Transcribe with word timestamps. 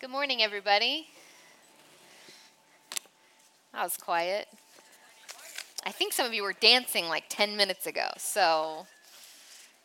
Good 0.00 0.10
morning, 0.10 0.44
everybody. 0.44 1.08
I 3.74 3.82
was 3.82 3.96
quiet. 3.96 4.46
I 5.84 5.90
think 5.90 6.12
some 6.12 6.24
of 6.24 6.32
you 6.32 6.44
were 6.44 6.52
dancing 6.52 7.08
like 7.08 7.24
10 7.28 7.56
minutes 7.56 7.84
ago, 7.84 8.06
so 8.16 8.86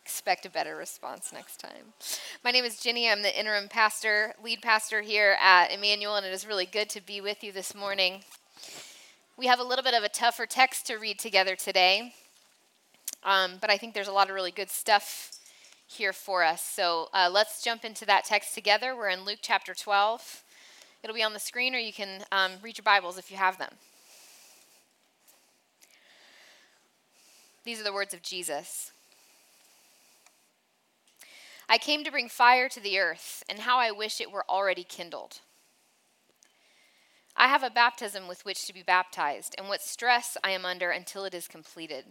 expect 0.06 0.46
a 0.46 0.52
better 0.52 0.76
response 0.76 1.34
next 1.34 1.58
time. 1.58 1.96
My 2.44 2.52
name 2.52 2.64
is 2.64 2.80
Ginny. 2.80 3.10
I'm 3.10 3.24
the 3.24 3.40
interim 3.40 3.68
pastor, 3.68 4.36
lead 4.44 4.62
pastor 4.62 5.02
here 5.02 5.36
at 5.42 5.72
Emmanuel, 5.72 6.16
and 6.16 6.28
it 6.28 6.32
is 6.32 6.46
really 6.46 6.68
good 6.68 6.92
to 6.92 7.02
be 7.02 7.20
with 7.20 7.44
you 7.44 7.52
this 7.52 7.74
morning. 7.74 8.24
We 9.36 9.48
have 9.48 9.60
a 9.60 9.64
little 9.64 9.84
bit 9.84 9.96
of 9.96 10.04
a 10.04 10.10
tougher 10.10 10.46
text 10.46 10.86
to 10.88 10.98
read 10.98 11.18
together 11.18 11.56
today, 11.56 12.14
um, 13.24 13.54
but 13.60 13.72
I 13.72 13.78
think 13.78 13.96
there's 13.96 14.08
a 14.08 14.14
lot 14.14 14.30
of 14.30 14.36
really 14.36 14.52
good 14.52 14.70
stuff 14.70 15.32
here 15.94 16.14
for 16.14 16.44
us. 16.44 16.62
So 16.62 17.10
uh, 17.14 17.30
let's 17.32 17.64
jump 17.64 17.86
into 17.86 18.06
that 18.06 18.26
text 18.26 18.54
together. 18.54 18.96
We're 18.96 19.10
in 19.10 19.26
Luke 19.26 19.40
chapter 19.42 19.74
12. 19.74 20.44
It'll 21.04 21.16
be 21.16 21.24
on 21.24 21.34
the 21.34 21.40
screen, 21.40 21.76
or 21.76 21.80
you 21.80 21.94
can 21.94 22.24
um, 22.32 22.54
read 22.62 22.78
your 22.78 22.84
Bibles 22.84 23.18
if 23.18 23.30
you 23.30 23.38
have 23.38 23.58
them. 23.58 23.74
These 27.64 27.80
are 27.80 27.84
the 27.84 27.94
words 27.94 28.14
of 28.14 28.22
Jesus. 28.22 28.92
I 31.70 31.78
came 31.78 32.04
to 32.04 32.12
bring 32.12 32.30
fire 32.30 32.68
to 32.70 32.80
the 32.80 33.00
earth, 33.00 33.44
and 33.48 33.60
how 33.60 33.80
I 33.80 33.92
wish 33.92 34.20
it 34.20 34.32
were 34.32 34.46
already 34.50 34.84
kindled. 34.84 35.40
I 37.36 37.48
have 37.48 37.64
a 37.64 37.70
baptism 37.70 38.28
with 38.28 38.46
which 38.46 38.66
to 38.68 38.74
be 38.74 38.84
baptized, 38.84 39.56
and 39.58 39.68
what 39.68 39.82
stress 39.82 40.38
I 40.44 40.52
am 40.52 40.66
under 40.66 40.92
until 40.92 41.26
it 41.26 41.34
is 41.34 41.48
completed. 41.48 42.06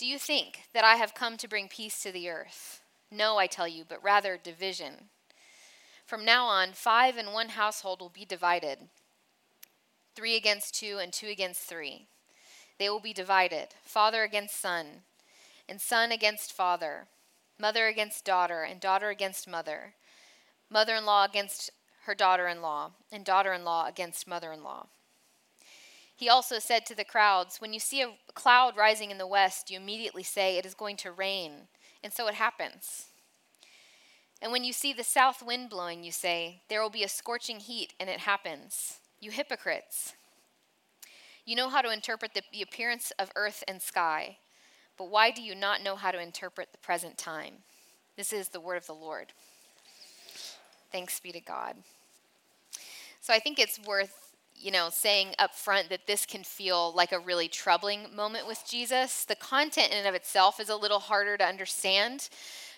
Do 0.00 0.06
you 0.06 0.18
think 0.18 0.60
that 0.72 0.82
I 0.82 0.94
have 0.94 1.12
come 1.12 1.36
to 1.36 1.46
bring 1.46 1.68
peace 1.68 2.02
to 2.04 2.10
the 2.10 2.30
earth? 2.30 2.80
No, 3.10 3.36
I 3.36 3.46
tell 3.46 3.68
you, 3.68 3.84
but 3.86 4.02
rather 4.02 4.38
division. 4.42 5.10
From 6.06 6.24
now 6.24 6.46
on, 6.46 6.72
five 6.72 7.18
in 7.18 7.34
one 7.34 7.50
household 7.50 8.00
will 8.00 8.08
be 8.08 8.24
divided 8.24 8.88
three 10.16 10.36
against 10.36 10.74
two, 10.74 10.96
and 10.96 11.12
two 11.12 11.26
against 11.26 11.60
three. 11.60 12.06
They 12.78 12.88
will 12.88 13.00
be 13.00 13.12
divided 13.12 13.74
father 13.84 14.22
against 14.22 14.58
son, 14.58 15.02
and 15.68 15.82
son 15.82 16.12
against 16.12 16.50
father, 16.50 17.08
mother 17.58 17.86
against 17.86 18.24
daughter, 18.24 18.62
and 18.62 18.80
daughter 18.80 19.10
against 19.10 19.46
mother, 19.46 19.92
mother 20.70 20.94
in 20.94 21.04
law 21.04 21.26
against 21.26 21.72
her 22.04 22.14
daughter 22.14 22.48
in 22.48 22.62
law, 22.62 22.92
and 23.12 23.22
daughter 23.22 23.52
in 23.52 23.64
law 23.64 23.86
against 23.86 24.26
mother 24.26 24.50
in 24.50 24.62
law. 24.62 24.86
He 26.20 26.28
also 26.28 26.58
said 26.58 26.84
to 26.84 26.94
the 26.94 27.02
crowds, 27.02 27.62
When 27.62 27.72
you 27.72 27.80
see 27.80 28.02
a 28.02 28.12
cloud 28.34 28.76
rising 28.76 29.10
in 29.10 29.16
the 29.16 29.26
west, 29.26 29.70
you 29.70 29.78
immediately 29.78 30.22
say, 30.22 30.58
It 30.58 30.66
is 30.66 30.74
going 30.74 30.98
to 30.98 31.10
rain. 31.10 31.52
And 32.04 32.12
so 32.12 32.28
it 32.28 32.34
happens. 32.34 33.06
And 34.42 34.52
when 34.52 34.62
you 34.62 34.74
see 34.74 34.92
the 34.92 35.02
south 35.02 35.42
wind 35.42 35.70
blowing, 35.70 36.04
you 36.04 36.12
say, 36.12 36.60
There 36.68 36.82
will 36.82 36.90
be 36.90 37.04
a 37.04 37.08
scorching 37.08 37.58
heat, 37.58 37.94
and 37.98 38.10
it 38.10 38.20
happens. 38.20 38.98
You 39.18 39.30
hypocrites. 39.30 40.12
You 41.46 41.56
know 41.56 41.70
how 41.70 41.80
to 41.80 41.90
interpret 41.90 42.32
the, 42.34 42.60
appearance 42.60 43.12
of 43.18 43.32
earth 43.34 43.64
and 43.66 43.80
sky, 43.80 44.36
but 44.98 45.08
why 45.08 45.30
do 45.30 45.40
you 45.40 45.54
not 45.54 45.82
know 45.82 45.96
how 45.96 46.10
to 46.10 46.20
interpret 46.20 46.68
the 46.72 46.78
present 46.78 47.16
time? 47.16 47.54
This 48.18 48.34
is 48.34 48.50
the 48.50 48.60
word 48.60 48.76
of 48.76 48.86
the 48.86 48.92
Lord. 48.92 49.32
Thanks 50.92 51.18
be 51.18 51.32
to 51.32 51.40
God. 51.40 51.76
So 53.22 53.32
I 53.32 53.38
think 53.38 53.58
it's 53.58 53.80
worth 53.86 54.29
you 54.60 54.70
know, 54.70 54.88
saying 54.90 55.34
up 55.38 55.54
front 55.54 55.88
that 55.88 56.06
this 56.06 56.26
can 56.26 56.44
feel 56.44 56.92
like 56.94 57.12
a 57.12 57.18
really 57.18 57.48
troubling 57.48 58.14
moment 58.14 58.46
with 58.46 58.62
Jesus. 58.68 59.24
The 59.24 59.34
content 59.34 59.90
in 59.90 59.98
and 59.98 60.06
of 60.06 60.14
itself 60.14 60.60
is 60.60 60.68
a 60.68 60.76
little 60.76 60.98
harder 60.98 61.36
to 61.38 61.44
understand. 61.44 62.28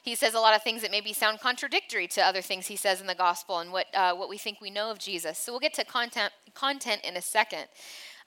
He 0.02 0.14
says 0.14 0.34
a 0.34 0.40
lot 0.40 0.54
of 0.54 0.62
things 0.62 0.82
that 0.82 0.90
maybe 0.90 1.12
sound 1.12 1.40
contradictory 1.40 2.06
to 2.08 2.22
other 2.22 2.42
things 2.42 2.66
he 2.66 2.76
says 2.76 3.00
in 3.00 3.06
the 3.06 3.14
gospel 3.14 3.58
and 3.58 3.72
what, 3.72 3.86
uh, 3.94 4.14
what 4.14 4.28
we 4.28 4.38
think 4.38 4.60
we 4.60 4.70
know 4.70 4.90
of 4.90 4.98
Jesus. 4.98 5.38
So 5.38 5.52
we'll 5.52 5.60
get 5.60 5.74
to 5.74 5.84
content, 5.84 6.32
content 6.54 7.02
in 7.04 7.16
a 7.16 7.22
second. 7.22 7.66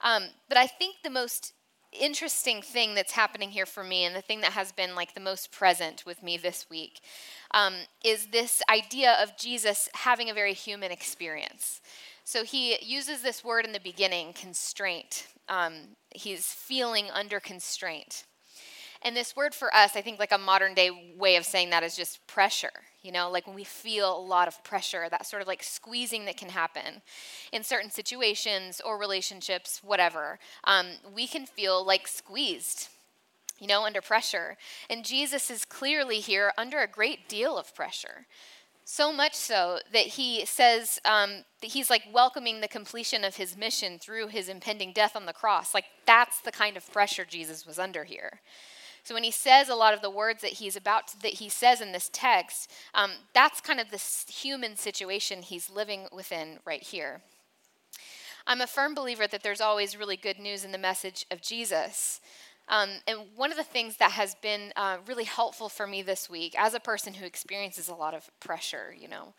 Um, 0.02 0.23
but 0.50 0.58
I 0.58 0.67
think 0.67 0.98
the 1.03 1.09
most 1.09 1.53
interesting 2.00 2.61
thing 2.61 2.95
that's 2.95 3.14
happening 3.14 3.49
here 3.49 3.65
for 3.65 3.83
me 3.83 4.04
and 4.04 4.15
the 4.15 4.21
thing 4.21 4.42
that 4.42 4.52
has 4.52 4.71
been 4.71 4.95
like 4.95 5.14
the 5.14 5.20
most 5.20 5.52
present 5.52 6.05
with 6.05 6.21
me 6.21 6.38
this 6.38 6.65
week 6.70 6.99
um, 7.52 7.73
is 8.04 8.27
this 8.27 8.61
idea 8.70 9.15
of 9.21 9.38
jesus 9.38 9.88
having 9.94 10.30
a 10.30 10.33
very 10.33 10.54
human 10.54 10.92
experience 10.92 11.80
so 12.25 12.43
he 12.43 12.75
uses 12.81 13.21
this 13.21 13.43
word 13.43 13.65
in 13.65 13.71
the 13.71 13.80
beginning, 13.80 14.33
constraint. 14.33 15.27
Um, 15.47 15.73
he's 16.09 16.47
feeling 16.47 17.11
under 17.13 17.39
constraint. 17.39 18.23
And 19.03 19.15
this 19.15 19.36
word 19.36 19.53
for 19.53 19.73
us, 19.75 19.95
I 19.95 20.02
think 20.02 20.17
like 20.17 20.31
a 20.31 20.37
modern 20.39 20.73
day 20.73 21.14
way 21.15 21.35
of 21.35 21.45
saying 21.45 21.69
that 21.69 21.83
is 21.83 21.95
just 21.95 22.25
pressure. 22.25 22.71
You 23.03 23.11
know, 23.11 23.30
like 23.30 23.45
when 23.45 23.55
we 23.55 23.64
feel 23.64 24.17
a 24.17 24.19
lot 24.19 24.47
of 24.47 24.64
pressure, 24.64 25.05
that 25.11 25.27
sort 25.27 25.43
of 25.43 25.47
like 25.47 25.61
squeezing 25.61 26.25
that 26.25 26.35
can 26.35 26.49
happen 26.49 27.03
in 27.52 27.64
certain 27.64 27.91
situations 27.91 28.81
or 28.83 28.97
relationships, 28.97 29.81
whatever, 29.83 30.39
um, 30.64 30.87
we 31.14 31.27
can 31.27 31.45
feel 31.45 31.85
like 31.85 32.08
squeezed, 32.08 32.89
you 33.59 33.67
know, 33.67 33.85
under 33.85 34.02
pressure. 34.02 34.58
And 34.89 35.05
Jesus 35.05 35.52
is 35.52 35.64
clearly 35.64 36.19
here 36.19 36.52
under 36.58 36.80
a 36.80 36.87
great 36.87 37.30
deal 37.30 37.55
of 37.55 37.75
pressure. 37.75 38.25
So 38.87 39.11
much 39.11 39.33
so 39.33 39.79
that 39.93 40.05
he 40.05 40.45
says 40.45 40.99
um, 41.05 41.43
that 41.61 41.71
he's 41.71 41.89
like 41.89 42.03
welcoming 42.13 42.61
the 42.61 42.67
completion 42.67 43.23
of 43.23 43.35
his 43.35 43.57
mission 43.57 43.97
through 43.97 44.27
his 44.27 44.47
impending 44.47 44.93
death 44.93 45.15
on 45.15 45.25
the 45.25 45.33
cross. 45.33 45.73
Like 45.73 45.85
that's 46.05 46.39
the 46.41 46.51
kind 46.51 46.77
of 46.77 46.91
pressure 46.93 47.25
Jesus 47.25 47.65
was 47.65 47.79
under 47.79 48.03
here. 48.03 48.41
So 49.03 49.15
when 49.15 49.23
he 49.23 49.31
says 49.31 49.69
a 49.69 49.75
lot 49.75 49.95
of 49.95 50.01
the 50.01 50.09
words 50.11 50.41
that 50.43 50.53
he's 50.53 50.75
about 50.75 51.07
to, 51.09 51.21
that 51.21 51.33
he 51.33 51.49
says 51.49 51.81
in 51.81 51.93
this 51.93 52.11
text, 52.13 52.71
um, 52.93 53.11
that's 53.33 53.59
kind 53.59 53.79
of 53.79 53.89
this 53.89 54.25
human 54.29 54.75
situation 54.75 55.41
he's 55.41 55.69
living 55.69 56.07
within 56.11 56.59
right 56.63 56.83
here. 56.83 57.21
I'm 58.47 58.61
a 58.61 58.67
firm 58.67 58.93
believer 58.93 59.25
that 59.25 59.41
there's 59.41 59.61
always 59.61 59.97
really 59.97 60.17
good 60.17 60.37
news 60.37 60.63
in 60.63 60.71
the 60.71 60.77
message 60.77 61.25
of 61.31 61.41
Jesus. 61.41 62.21
Um, 62.67 62.89
and 63.08 63.20
one 63.36 63.52
of 63.52 63.58
the 63.58 63.64
things 63.64 63.98
that 63.98 64.11
has 64.11 64.36
been 64.36 64.73
uh, 64.76 64.98
really 65.08 65.23
helpful 65.23 65.70
for 65.70 65.86
me 65.86 66.02
this 66.02 66.30
week, 66.30 66.55
as 66.58 66.73
a 66.73 66.80
person 66.80 67.14
who 67.14 67.26
experiences 67.26 67.87
a 67.87 67.93
lot 67.93 68.14
of 68.14 68.30
pressure, 68.39 68.95
you 68.98 69.08
know, 69.08 69.33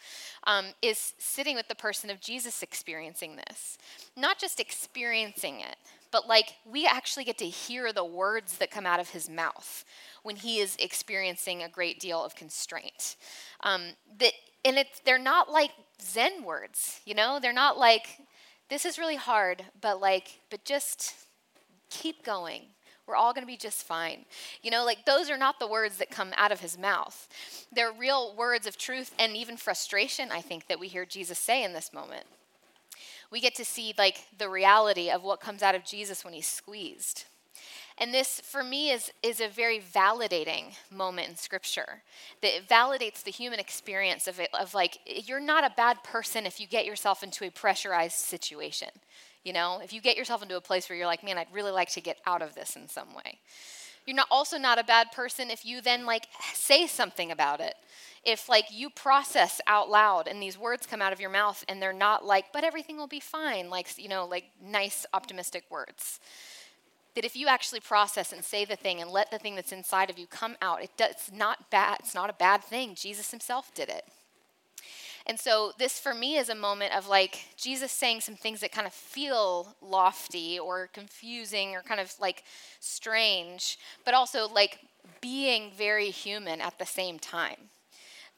um, 0.45 0.67
is 0.81 1.15
sitting 1.19 1.57
with 1.57 1.69
the 1.69 1.75
person 1.75 2.09
of 2.09 2.21
Jesus 2.21 2.63
experiencing 2.63 3.37
this. 3.37 3.79
Not 4.17 4.39
just 4.39 4.61
experiencing 4.61 5.61
it, 5.61 5.77
but 6.13 6.29
like 6.29 6.55
we 6.65 6.87
actually 6.87 7.25
get 7.25 7.39
to 7.39 7.47
hear 7.47 7.93
the 7.93 8.05
words 8.05 8.59
that 8.59 8.71
come 8.71 8.87
out 8.87 9.01
of 9.01 9.11
his 9.11 9.29
mouth 9.29 9.85
when 10.23 10.37
he 10.37 10.59
is 10.59 10.77
experiencing 10.79 11.63
a 11.63 11.69
great 11.69 11.99
deal 11.99 12.25
of 12.25 12.37
constraint. 12.37 13.17
Um, 13.65 13.91
that, 14.19 14.33
and 14.65 14.77
it's, 14.77 15.01
they're 15.01 15.19
not 15.19 15.51
like 15.51 15.73
Zen 16.01 16.45
words, 16.45 17.01
you 17.05 17.15
know, 17.15 17.39
they're 17.41 17.53
not 17.53 17.77
like, 17.77 18.21
this 18.69 18.85
is 18.85 18.99
really 18.99 19.17
hard, 19.17 19.65
but 19.81 20.01
like, 20.01 20.41
but 20.51 20.65
just 20.65 21.15
keep 21.91 22.25
going 22.25 22.63
we're 23.07 23.17
all 23.17 23.33
going 23.33 23.43
to 23.43 23.51
be 23.51 23.57
just 23.57 23.85
fine. 23.85 24.25
You 24.63 24.71
know, 24.71 24.85
like 24.85 25.05
those 25.05 25.31
are 25.31 25.39
not 25.39 25.59
the 25.59 25.67
words 25.67 25.99
that 25.99 26.11
come 26.11 26.33
out 26.37 26.53
of 26.53 26.61
his 26.61 26.77
mouth. 26.77 27.29
They're 27.73 27.93
real 27.93 28.35
words 28.37 28.67
of 28.67 28.77
truth 28.77 29.15
and 29.19 29.37
even 29.37 29.57
frustration, 29.57 30.31
I 30.33 30.41
think, 30.41 30.67
that 30.69 30.81
we 30.81 30.89
hear 30.89 31.07
Jesus 31.07 31.39
say 31.39 31.63
in 31.63 31.73
this 31.73 31.93
moment. 31.93 32.27
We 33.31 33.41
get 33.41 33.55
to 33.57 33.65
see 33.65 33.95
like 33.97 34.27
the 34.37 34.49
reality 34.49 35.11
of 35.11 35.23
what 35.23 35.41
comes 35.41 35.63
out 35.63 35.75
of 35.75 35.85
Jesus 35.85 36.25
when 36.25 36.35
he's 36.35 36.49
squeezed. 36.49 37.25
And 37.99 38.13
this, 38.13 38.41
for 38.41 38.63
me, 38.63 38.91
is, 38.91 39.11
is 39.23 39.41
a 39.41 39.49
very 39.49 39.81
validating 39.81 40.75
moment 40.91 41.31
in 41.31 41.37
Scripture. 41.37 42.03
That 42.43 42.69
validates 42.69 43.23
the 43.23 43.31
human 43.31 43.59
experience 43.59 44.27
of 44.27 44.39
it, 44.39 44.51
of 44.53 44.75
like, 44.75 44.99
you're 45.07 45.41
not 45.41 45.65
a 45.65 45.75
bad 45.75 46.05
person 46.05 46.45
if 46.45 46.61
you 46.61 46.67
get 46.67 46.85
yourself 46.85 47.23
into 47.23 47.47
a 47.47 47.51
pressurized 47.51 48.17
situation. 48.17 48.91
You 49.47 49.53
know, 49.53 49.81
if 49.81 49.93
you 49.93 50.01
get 50.01 50.17
yourself 50.17 50.43
into 50.43 50.57
a 50.57 50.61
place 50.61 50.89
where 50.89 50.99
you're 50.99 51.07
like, 51.07 51.23
man, 51.23 51.39
I'd 51.39 51.47
really 51.53 51.71
like 51.71 51.91
to 51.91 52.01
get 52.01 52.19
out 52.27 52.43
of 52.43 52.57
this 52.57 52.75
in 52.75 52.89
some 52.89 53.15
way. 53.15 53.39
You're 54.05 54.17
not 54.17 54.27
also 54.29 54.59
not 54.59 54.81
a 54.81 54.83
bad 54.83 55.13
person 55.13 55.51
if 55.51 55.65
you 55.65 55.81
then 55.81 56.05
like 56.05 56.27
say 56.53 56.89
something 56.89 57.31
about 57.31 57.61
it. 57.61 57.75
If 58.25 58.49
like 58.49 58.65
you 58.73 58.91
process 58.91 59.61
out 59.69 59.89
loud 59.89 60.27
and 60.27 60.43
these 60.43 60.59
words 60.59 60.85
come 60.85 61.01
out 61.01 61.13
of 61.13 61.21
your 61.21 61.31
mouth 61.31 61.65
and 61.69 61.81
they're 61.81 61.93
not 61.93 62.25
like, 62.25 62.47
but 62.53 62.65
everything 62.65 62.97
will 62.97 63.07
be 63.07 63.21
fine, 63.21 63.71
like, 63.71 63.97
you 63.97 64.09
know, 64.09 64.27
like 64.27 64.47
nice 64.61 65.07
optimistic 65.15 65.63
words. 65.71 66.19
That 67.15 67.25
if 67.25 67.37
you 67.37 67.47
actually 67.47 67.79
process 67.79 68.33
and 68.33 68.43
say 68.45 68.65
the 68.65 68.75
thing 68.75 69.01
and 69.01 69.13
let 69.13 69.31
the 69.31 69.39
thing 69.39 69.55
that's 69.55 69.71
inside 69.71 70.11
of 70.11 70.19
you 70.19 70.27
come 70.27 70.57
out, 70.61 70.83
it 70.83 70.91
does, 70.97 71.13
it's 71.13 71.33
not 71.33 71.71
bad. 71.71 71.99
It's 72.01 72.17
not 72.17 72.31
a 72.31 72.33
bad 72.35 72.65
thing. 72.65 72.97
Jesus 72.97 73.31
himself 73.31 73.73
did 73.75 73.91
it. 73.91 74.07
And 75.29 75.41
so, 75.41 75.73
this 75.77 75.99
for 75.99 76.15
me 76.15 76.37
is 76.37 76.49
a 76.49 76.55
moment 76.55 76.97
of 76.97 77.09
like 77.09 77.47
Jesus 77.57 77.91
saying 77.91 78.21
some 78.21 78.37
things 78.37 78.61
that 78.61 78.71
kind 78.71 78.87
of 78.87 78.93
feel 78.93 79.75
lofty 79.83 80.57
or 80.57 80.89
confusing 80.93 81.75
or 81.75 81.83
kind 81.83 82.01
of 82.01 82.15
like 82.21 82.45
strange, 82.79 83.77
but 84.05 84.15
also 84.15 84.47
like 84.47 84.79
being 85.21 85.73
very 85.77 86.11
human 86.11 86.61
at 86.61 86.79
the 86.79 86.87
same 86.87 87.19
time. 87.19 87.57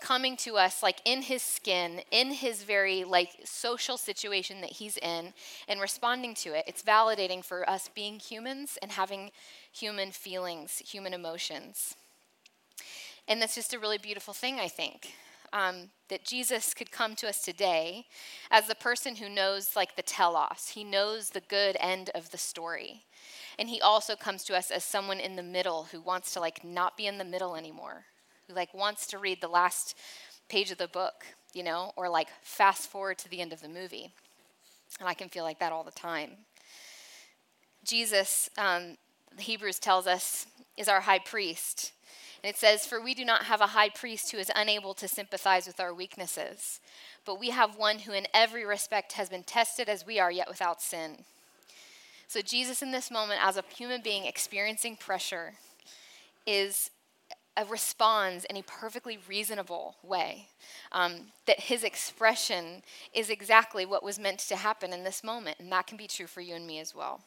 Coming 0.00 0.36
to 0.38 0.56
us 0.56 0.82
like 0.82 1.02
in 1.04 1.20
his 1.20 1.42
skin, 1.42 2.00
in 2.10 2.30
his 2.30 2.62
very 2.62 3.04
like 3.04 3.32
social 3.44 3.98
situation 3.98 4.62
that 4.62 4.70
he's 4.70 4.96
in, 4.96 5.34
and 5.68 5.82
responding 5.82 6.34
to 6.36 6.56
it. 6.56 6.64
It's 6.66 6.82
validating 6.82 7.44
for 7.44 7.68
us 7.68 7.90
being 7.94 8.18
humans 8.18 8.78
and 8.80 8.92
having 8.92 9.30
human 9.70 10.10
feelings, 10.10 10.78
human 10.78 11.12
emotions. 11.12 11.96
And 13.26 13.42
that's 13.42 13.56
just 13.56 13.74
a 13.74 13.78
really 13.78 13.98
beautiful 13.98 14.32
thing, 14.32 14.58
I 14.58 14.68
think. 14.68 15.12
Um, 15.52 15.90
that 16.08 16.24
Jesus 16.24 16.74
could 16.74 16.90
come 16.90 17.14
to 17.16 17.28
us 17.28 17.42
today 17.42 18.06
as 18.50 18.66
the 18.66 18.74
person 18.74 19.16
who 19.16 19.28
knows, 19.28 19.76
like, 19.76 19.96
the 19.96 20.02
telos. 20.02 20.72
He 20.74 20.84
knows 20.84 21.30
the 21.30 21.40
good 21.40 21.76
end 21.80 22.10
of 22.14 22.30
the 22.30 22.38
story. 22.38 23.04
And 23.58 23.68
he 23.68 23.80
also 23.80 24.14
comes 24.16 24.44
to 24.44 24.56
us 24.56 24.70
as 24.70 24.84
someone 24.84 25.20
in 25.20 25.36
the 25.36 25.42
middle 25.42 25.88
who 25.90 26.00
wants 26.00 26.32
to, 26.34 26.40
like, 26.40 26.64
not 26.64 26.96
be 26.96 27.06
in 27.06 27.18
the 27.18 27.24
middle 27.24 27.56
anymore, 27.56 28.04
who, 28.46 28.54
like, 28.54 28.72
wants 28.72 29.06
to 29.08 29.18
read 29.18 29.40
the 29.40 29.48
last 29.48 29.96
page 30.48 30.70
of 30.70 30.78
the 30.78 30.88
book, 30.88 31.24
you 31.52 31.62
know, 31.62 31.92
or, 31.96 32.08
like, 32.08 32.28
fast 32.42 32.90
forward 32.90 33.18
to 33.18 33.28
the 33.28 33.40
end 33.40 33.52
of 33.52 33.60
the 33.60 33.68
movie. 33.68 34.12
And 35.00 35.08
I 35.08 35.14
can 35.14 35.28
feel 35.28 35.44
like 35.44 35.58
that 35.58 35.72
all 35.72 35.84
the 35.84 35.90
time. 35.90 36.30
Jesus, 37.84 38.48
um, 38.56 38.96
the 39.36 39.42
Hebrews 39.42 39.78
tells 39.78 40.06
us, 40.06 40.46
is 40.76 40.88
our 40.88 41.00
high 41.00 41.18
priest. 41.18 41.92
And 42.42 42.50
it 42.50 42.56
says, 42.56 42.86
For 42.86 43.00
we 43.00 43.14
do 43.14 43.24
not 43.24 43.44
have 43.44 43.60
a 43.60 43.68
high 43.68 43.88
priest 43.88 44.30
who 44.30 44.38
is 44.38 44.50
unable 44.54 44.94
to 44.94 45.08
sympathize 45.08 45.66
with 45.66 45.80
our 45.80 45.92
weaknesses, 45.92 46.80
but 47.24 47.40
we 47.40 47.50
have 47.50 47.76
one 47.76 48.00
who 48.00 48.12
in 48.12 48.26
every 48.32 48.64
respect 48.64 49.12
has 49.12 49.28
been 49.28 49.42
tested 49.42 49.88
as 49.88 50.06
we 50.06 50.18
are, 50.18 50.30
yet 50.30 50.48
without 50.48 50.80
sin. 50.80 51.24
So, 52.28 52.40
Jesus, 52.42 52.82
in 52.82 52.92
this 52.92 53.10
moment, 53.10 53.40
as 53.42 53.56
a 53.56 53.64
human 53.74 54.02
being 54.02 54.24
experiencing 54.24 54.96
pressure, 54.96 55.54
is 56.46 56.90
uh, 57.56 57.64
responds 57.68 58.44
in 58.44 58.56
a 58.56 58.62
perfectly 58.62 59.18
reasonable 59.28 59.96
way. 60.02 60.46
Um, 60.92 61.32
that 61.46 61.58
his 61.58 61.82
expression 61.82 62.82
is 63.12 63.30
exactly 63.30 63.84
what 63.84 64.04
was 64.04 64.18
meant 64.18 64.38
to 64.40 64.56
happen 64.56 64.92
in 64.92 65.02
this 65.02 65.24
moment, 65.24 65.58
and 65.58 65.72
that 65.72 65.86
can 65.86 65.96
be 65.96 66.06
true 66.06 66.26
for 66.26 66.40
you 66.40 66.54
and 66.54 66.66
me 66.66 66.78
as 66.78 66.94
well. 66.94 67.20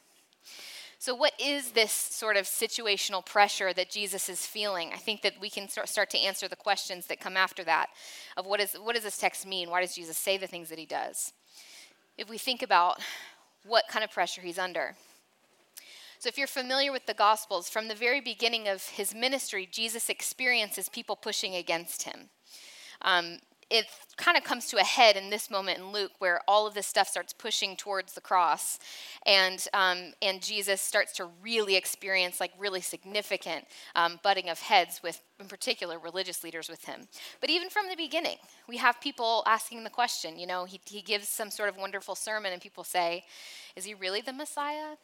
So, 1.01 1.15
what 1.15 1.33
is 1.39 1.71
this 1.71 1.91
sort 1.91 2.37
of 2.37 2.45
situational 2.45 3.25
pressure 3.25 3.73
that 3.73 3.89
Jesus 3.89 4.29
is 4.29 4.45
feeling? 4.45 4.91
I 4.93 4.97
think 4.97 5.23
that 5.23 5.33
we 5.41 5.49
can 5.49 5.67
start 5.67 6.11
to 6.11 6.19
answer 6.19 6.47
the 6.47 6.55
questions 6.55 7.07
that 7.07 7.19
come 7.19 7.35
after 7.35 7.63
that 7.63 7.87
of 8.37 8.45
what, 8.45 8.59
is, 8.59 8.73
what 8.73 8.93
does 8.93 9.03
this 9.03 9.17
text 9.17 9.47
mean? 9.47 9.71
Why 9.71 9.81
does 9.81 9.95
Jesus 9.95 10.15
say 10.15 10.37
the 10.37 10.45
things 10.45 10.69
that 10.69 10.77
he 10.77 10.85
does? 10.85 11.33
If 12.19 12.29
we 12.29 12.37
think 12.37 12.61
about 12.61 13.01
what 13.65 13.85
kind 13.89 14.05
of 14.05 14.11
pressure 14.11 14.41
he's 14.41 14.59
under. 14.59 14.95
So, 16.19 16.27
if 16.27 16.37
you're 16.37 16.45
familiar 16.45 16.91
with 16.91 17.07
the 17.07 17.15
Gospels, 17.15 17.67
from 17.67 17.87
the 17.87 17.95
very 17.95 18.21
beginning 18.21 18.67
of 18.67 18.83
his 18.89 19.15
ministry, 19.15 19.67
Jesus 19.71 20.07
experiences 20.07 20.87
people 20.87 21.15
pushing 21.15 21.55
against 21.55 22.03
him. 22.03 22.29
Um, 23.01 23.39
it 23.71 23.85
kind 24.17 24.37
of 24.37 24.43
comes 24.43 24.67
to 24.67 24.77
a 24.77 24.83
head 24.83 25.15
in 25.15 25.29
this 25.29 25.49
moment 25.49 25.79
in 25.79 25.93
Luke 25.93 26.11
where 26.19 26.41
all 26.45 26.67
of 26.67 26.73
this 26.73 26.85
stuff 26.85 27.07
starts 27.07 27.31
pushing 27.31 27.77
towards 27.77 28.13
the 28.13 28.21
cross. 28.21 28.79
And, 29.25 29.65
um, 29.73 30.11
and 30.21 30.41
Jesus 30.41 30.81
starts 30.81 31.13
to 31.13 31.29
really 31.41 31.77
experience 31.77 32.41
like 32.41 32.51
really 32.59 32.81
significant 32.81 33.65
um, 33.95 34.19
butting 34.23 34.49
of 34.49 34.59
heads 34.59 34.99
with, 35.01 35.21
in 35.39 35.47
particular, 35.47 35.97
religious 35.97 36.43
leaders 36.43 36.69
with 36.69 36.83
him. 36.83 37.07
But 37.39 37.49
even 37.49 37.69
from 37.69 37.87
the 37.89 37.95
beginning, 37.95 38.37
we 38.67 38.75
have 38.77 38.99
people 38.99 39.41
asking 39.47 39.85
the 39.85 39.89
question, 39.89 40.37
you 40.37 40.45
know, 40.45 40.65
he, 40.65 40.81
he 40.85 41.01
gives 41.01 41.29
some 41.29 41.49
sort 41.49 41.69
of 41.69 41.77
wonderful 41.77 42.15
sermon 42.15 42.51
and 42.51 42.61
people 42.61 42.83
say, 42.83 43.23
is 43.77 43.85
he 43.85 43.93
really 43.93 44.19
the 44.19 44.33
Messiah? 44.33 44.97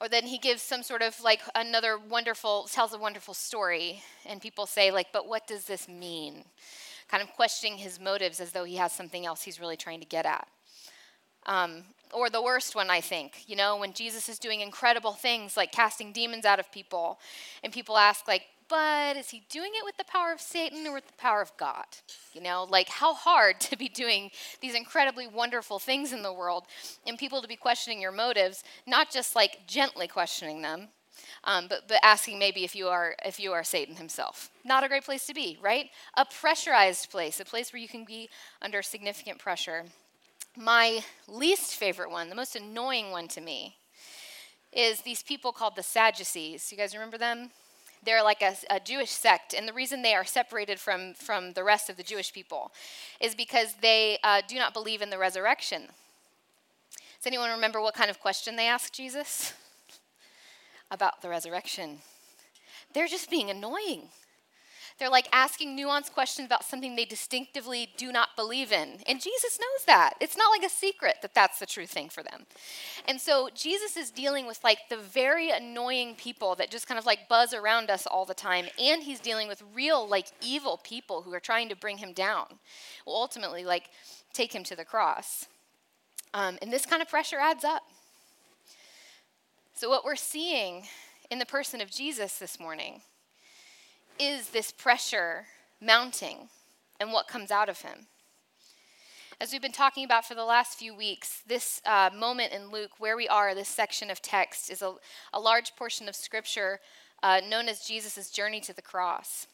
or 0.00 0.08
then 0.08 0.24
he 0.24 0.38
gives 0.38 0.62
some 0.62 0.82
sort 0.82 1.02
of 1.02 1.20
like 1.20 1.42
another 1.54 1.98
wonderful 1.98 2.66
tells 2.72 2.94
a 2.94 2.98
wonderful 2.98 3.34
story 3.34 4.02
and 4.24 4.40
people 4.40 4.64
say 4.64 4.90
like 4.90 5.08
but 5.12 5.28
what 5.28 5.46
does 5.46 5.64
this 5.64 5.88
mean 5.88 6.42
kind 7.10 7.22
of 7.22 7.32
questioning 7.32 7.78
his 7.78 7.98
motives 7.98 8.40
as 8.40 8.52
though 8.52 8.64
he 8.64 8.76
has 8.76 8.92
something 8.92 9.26
else 9.26 9.42
he's 9.42 9.60
really 9.60 9.76
trying 9.76 10.00
to 10.00 10.06
get 10.06 10.26
at. 10.26 10.46
Um, 11.46 11.82
or 12.12 12.30
the 12.30 12.42
worst 12.42 12.74
one, 12.74 12.90
I 12.90 13.00
think, 13.00 13.44
you 13.46 13.56
know, 13.56 13.76
when 13.76 13.92
Jesus 13.92 14.28
is 14.28 14.38
doing 14.38 14.60
incredible 14.60 15.12
things 15.12 15.56
like 15.56 15.72
casting 15.72 16.12
demons 16.12 16.44
out 16.44 16.60
of 16.60 16.70
people, 16.70 17.18
and 17.64 17.72
people 17.72 17.96
ask, 17.96 18.28
like, 18.28 18.42
but 18.68 19.16
is 19.16 19.30
he 19.30 19.42
doing 19.48 19.72
it 19.74 19.84
with 19.84 19.96
the 19.96 20.04
power 20.04 20.32
of 20.32 20.40
Satan 20.40 20.86
or 20.86 20.94
with 20.94 21.06
the 21.06 21.12
power 21.14 21.42
of 21.42 21.52
God? 21.56 21.86
You 22.32 22.40
know, 22.40 22.66
like 22.70 22.88
how 22.88 23.14
hard 23.14 23.60
to 23.68 23.76
be 23.76 23.88
doing 23.88 24.30
these 24.60 24.76
incredibly 24.76 25.26
wonderful 25.26 25.80
things 25.80 26.12
in 26.12 26.22
the 26.22 26.32
world 26.32 26.64
and 27.06 27.18
people 27.18 27.42
to 27.42 27.48
be 27.48 27.56
questioning 27.56 28.00
your 28.00 28.12
motives, 28.12 28.62
not 28.86 29.10
just 29.10 29.34
like 29.34 29.66
gently 29.66 30.06
questioning 30.06 30.62
them, 30.62 30.88
um, 31.44 31.66
but, 31.68 31.88
but 31.88 31.98
asking 32.02 32.38
maybe 32.38 32.64
if 32.64 32.74
you 32.74 32.88
are 32.88 33.14
if 33.24 33.40
you 33.40 33.52
are 33.52 33.64
Satan 33.64 33.96
himself. 33.96 34.50
Not 34.64 34.84
a 34.84 34.88
great 34.88 35.04
place 35.04 35.26
to 35.26 35.34
be, 35.34 35.58
right? 35.62 35.90
A 36.16 36.24
pressurized 36.24 37.10
place, 37.10 37.40
a 37.40 37.44
place 37.44 37.72
where 37.72 37.80
you 37.80 37.88
can 37.88 38.04
be 38.04 38.28
under 38.62 38.82
significant 38.82 39.38
pressure. 39.38 39.84
My 40.56 41.04
least 41.28 41.76
favorite 41.76 42.10
one, 42.10 42.28
the 42.28 42.34
most 42.34 42.56
annoying 42.56 43.10
one 43.10 43.28
to 43.28 43.40
me, 43.40 43.76
is 44.72 45.00
these 45.00 45.22
people 45.22 45.52
called 45.52 45.76
the 45.76 45.82
Sadducees. 45.82 46.70
You 46.70 46.78
guys 46.78 46.94
remember 46.94 47.18
them? 47.18 47.50
They're 48.02 48.22
like 48.22 48.42
a, 48.42 48.54
a, 48.70 48.80
Jewish 48.80 49.10
sect, 49.10 49.52
and 49.52 49.68
the 49.68 49.74
reason 49.74 50.00
they 50.00 50.14
are 50.14 50.24
separated 50.24 50.80
from, 50.80 51.12
from 51.14 51.52
the 51.52 51.62
rest 51.62 51.90
of 51.90 51.98
the 51.98 52.02
Jewish 52.02 52.32
people 52.32 52.72
is 53.20 53.34
because 53.34 53.74
they 53.82 54.18
uh, 54.24 54.40
do 54.48 54.56
not 54.56 54.72
believe 54.72 55.02
in 55.02 55.10
the 55.10 55.18
resurrection. 55.18 55.82
Does 55.82 57.26
anyone 57.26 57.50
remember 57.50 57.82
what 57.82 57.94
kind 57.94 58.08
of 58.08 58.18
question 58.18 58.56
they 58.56 58.66
asked 58.66 58.94
Jesus? 58.94 59.52
About 60.90 61.22
the 61.22 61.28
resurrection. 61.28 61.98
They're 62.92 63.08
just 63.08 63.30
being 63.30 63.50
annoying. 63.50 64.08
They're 65.00 65.08
like 65.08 65.28
asking 65.32 65.78
nuanced 65.78 66.12
questions 66.12 66.44
about 66.44 66.62
something 66.62 66.94
they 66.94 67.06
distinctively 67.06 67.88
do 67.96 68.12
not 68.12 68.36
believe 68.36 68.70
in. 68.70 68.98
And 69.06 69.18
Jesus 69.18 69.58
knows 69.58 69.86
that. 69.86 70.12
It's 70.20 70.36
not 70.36 70.50
like 70.50 70.62
a 70.62 70.72
secret 70.72 71.16
that 71.22 71.34
that's 71.34 71.58
the 71.58 71.64
true 71.64 71.86
thing 71.86 72.10
for 72.10 72.22
them. 72.22 72.44
And 73.08 73.18
so 73.18 73.48
Jesus 73.54 73.96
is 73.96 74.10
dealing 74.10 74.46
with 74.46 74.62
like 74.62 74.90
the 74.90 74.98
very 74.98 75.48
annoying 75.50 76.16
people 76.16 76.54
that 76.56 76.70
just 76.70 76.86
kind 76.86 76.98
of 76.98 77.06
like 77.06 77.30
buzz 77.30 77.54
around 77.54 77.88
us 77.88 78.06
all 78.06 78.26
the 78.26 78.34
time. 78.34 78.66
And 78.78 79.02
he's 79.02 79.20
dealing 79.20 79.48
with 79.48 79.62
real, 79.74 80.06
like 80.06 80.26
evil 80.42 80.78
people 80.84 81.22
who 81.22 81.32
are 81.32 81.40
trying 81.40 81.70
to 81.70 81.76
bring 81.76 81.96
him 81.96 82.12
down. 82.12 82.44
Will 83.06 83.16
ultimately, 83.16 83.64
like, 83.64 83.88
take 84.34 84.54
him 84.54 84.64
to 84.64 84.76
the 84.76 84.84
cross. 84.84 85.46
Um, 86.34 86.58
and 86.60 86.70
this 86.70 86.84
kind 86.84 87.00
of 87.00 87.08
pressure 87.08 87.38
adds 87.38 87.64
up. 87.64 87.84
So, 89.80 89.88
what 89.88 90.04
we're 90.04 90.14
seeing 90.14 90.82
in 91.30 91.38
the 91.38 91.46
person 91.46 91.80
of 91.80 91.90
Jesus 91.90 92.36
this 92.36 92.60
morning 92.60 93.00
is 94.18 94.50
this 94.50 94.72
pressure 94.72 95.46
mounting 95.80 96.50
and 97.00 97.14
what 97.14 97.28
comes 97.28 97.50
out 97.50 97.70
of 97.70 97.80
him. 97.80 98.06
As 99.40 99.52
we've 99.52 99.62
been 99.62 99.72
talking 99.72 100.04
about 100.04 100.26
for 100.26 100.34
the 100.34 100.44
last 100.44 100.78
few 100.78 100.94
weeks, 100.94 101.40
this 101.46 101.80
uh, 101.86 102.10
moment 102.14 102.52
in 102.52 102.70
Luke, 102.70 102.90
where 102.98 103.16
we 103.16 103.26
are, 103.26 103.54
this 103.54 103.70
section 103.70 104.10
of 104.10 104.20
text, 104.20 104.70
is 104.70 104.82
a, 104.82 104.96
a 105.32 105.40
large 105.40 105.74
portion 105.76 106.10
of 106.10 106.14
scripture 106.14 106.80
uh, 107.22 107.40
known 107.48 107.66
as 107.66 107.80
Jesus' 107.80 108.30
journey 108.30 108.60
to 108.60 108.76
the 108.76 108.82
cross, 108.82 109.46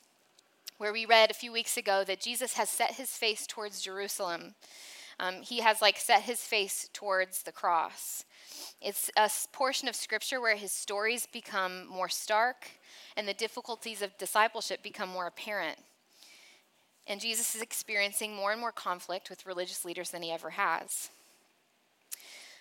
where 0.79 0.93
we 0.93 1.07
read 1.07 1.31
a 1.31 1.35
few 1.35 1.53
weeks 1.53 1.77
ago 1.77 2.03
that 2.03 2.21
Jesus 2.21 2.55
has 2.55 2.69
set 2.69 2.95
his 2.95 3.11
face 3.11 3.47
towards 3.47 3.81
Jerusalem. 3.81 4.57
Um, 5.19 5.37
he 5.43 5.61
has 5.61 5.81
like 5.81 5.97
set 5.99 6.23
his 6.23 6.41
face 6.41 6.91
towards 6.93 7.43
the 7.43 7.53
cross. 7.53 8.25
It's 8.81 9.11
a 9.17 9.31
portion 9.53 9.89
of 9.89 9.97
scripture 9.97 10.41
where 10.41 10.57
his 10.57 10.73
stories 10.73 11.27
become 11.27 11.87
more 11.89 12.09
stark 12.09 12.69
and 13.17 13.27
the 13.27 13.35
difficulties 13.35 14.03
of 14.03 14.17
discipleship 14.19 14.83
become 14.83 15.09
more 15.09 15.27
apparent. 15.27 15.79
And 17.07 17.21
Jesus 17.21 17.55
is 17.55 17.63
experiencing 17.63 18.35
more 18.35 18.53
and 18.53 18.61
more 18.61 18.73
conflict 18.73 19.31
with 19.31 19.47
religious 19.47 19.85
leaders 19.85 20.11
than 20.11 20.23
he 20.23 20.33
ever 20.33 20.51
has. 20.51 21.11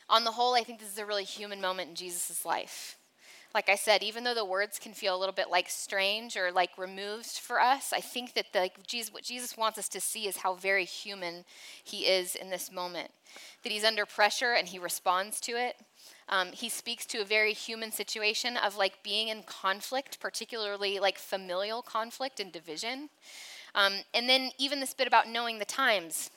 On 0.07 0.23
the 0.23 0.31
whole, 0.31 0.53
I 0.53 0.63
think 0.63 0.79
this 0.79 0.91
is 0.91 0.99
a 0.99 1.05
really 1.05 1.23
human 1.23 1.59
moment 1.59 1.89
in 1.89 1.95
Jesus' 1.95 2.45
life. 2.45 2.97
Like 3.55 3.69
I 3.69 3.75
said, 3.75 4.03
even 4.03 4.25
though 4.25 4.33
the 4.33 4.43
words 4.43 4.79
can 4.79 4.91
feel 4.91 5.15
a 5.15 5.17
little 5.17 5.33
bit 5.33 5.49
like 5.49 5.69
strange 5.69 6.35
or 6.35 6.51
like 6.51 6.77
removed 6.77 7.39
for 7.39 7.61
us, 7.61 7.93
I 7.93 8.01
think 8.01 8.33
that 8.33 8.51
the, 8.51 8.69
Jesus, 8.85 9.13
what 9.13 9.23
Jesus 9.23 9.55
wants 9.55 9.79
us 9.79 9.87
to 9.89 10.01
see 10.01 10.27
is 10.27 10.35
how 10.35 10.55
very 10.55 10.83
human 10.83 11.45
he 11.81 11.99
is 11.99 12.35
in 12.35 12.49
this 12.49 12.69
moment. 12.69 13.11
That 13.63 13.71
he's 13.71 13.85
under 13.85 14.05
pressure 14.05 14.51
and 14.51 14.67
he 14.67 14.77
responds 14.77 15.39
to 15.39 15.53
it, 15.53 15.77
um, 16.27 16.49
he 16.51 16.67
speaks 16.67 17.05
to 17.05 17.19
a 17.19 17.25
very 17.25 17.53
human 17.53 17.93
situation 17.93 18.57
of 18.57 18.75
like 18.75 19.01
being 19.03 19.29
in 19.29 19.43
conflict, 19.43 20.19
particularly 20.19 20.99
like 20.99 21.17
familial 21.17 21.81
conflict 21.81 22.41
and 22.41 22.51
division. 22.51 23.07
Um, 23.73 23.93
and 24.13 24.27
then 24.27 24.51
even 24.57 24.81
this 24.81 24.93
bit 24.93 25.07
about 25.07 25.29
knowing 25.29 25.59
the 25.59 25.65
times. 25.65 26.29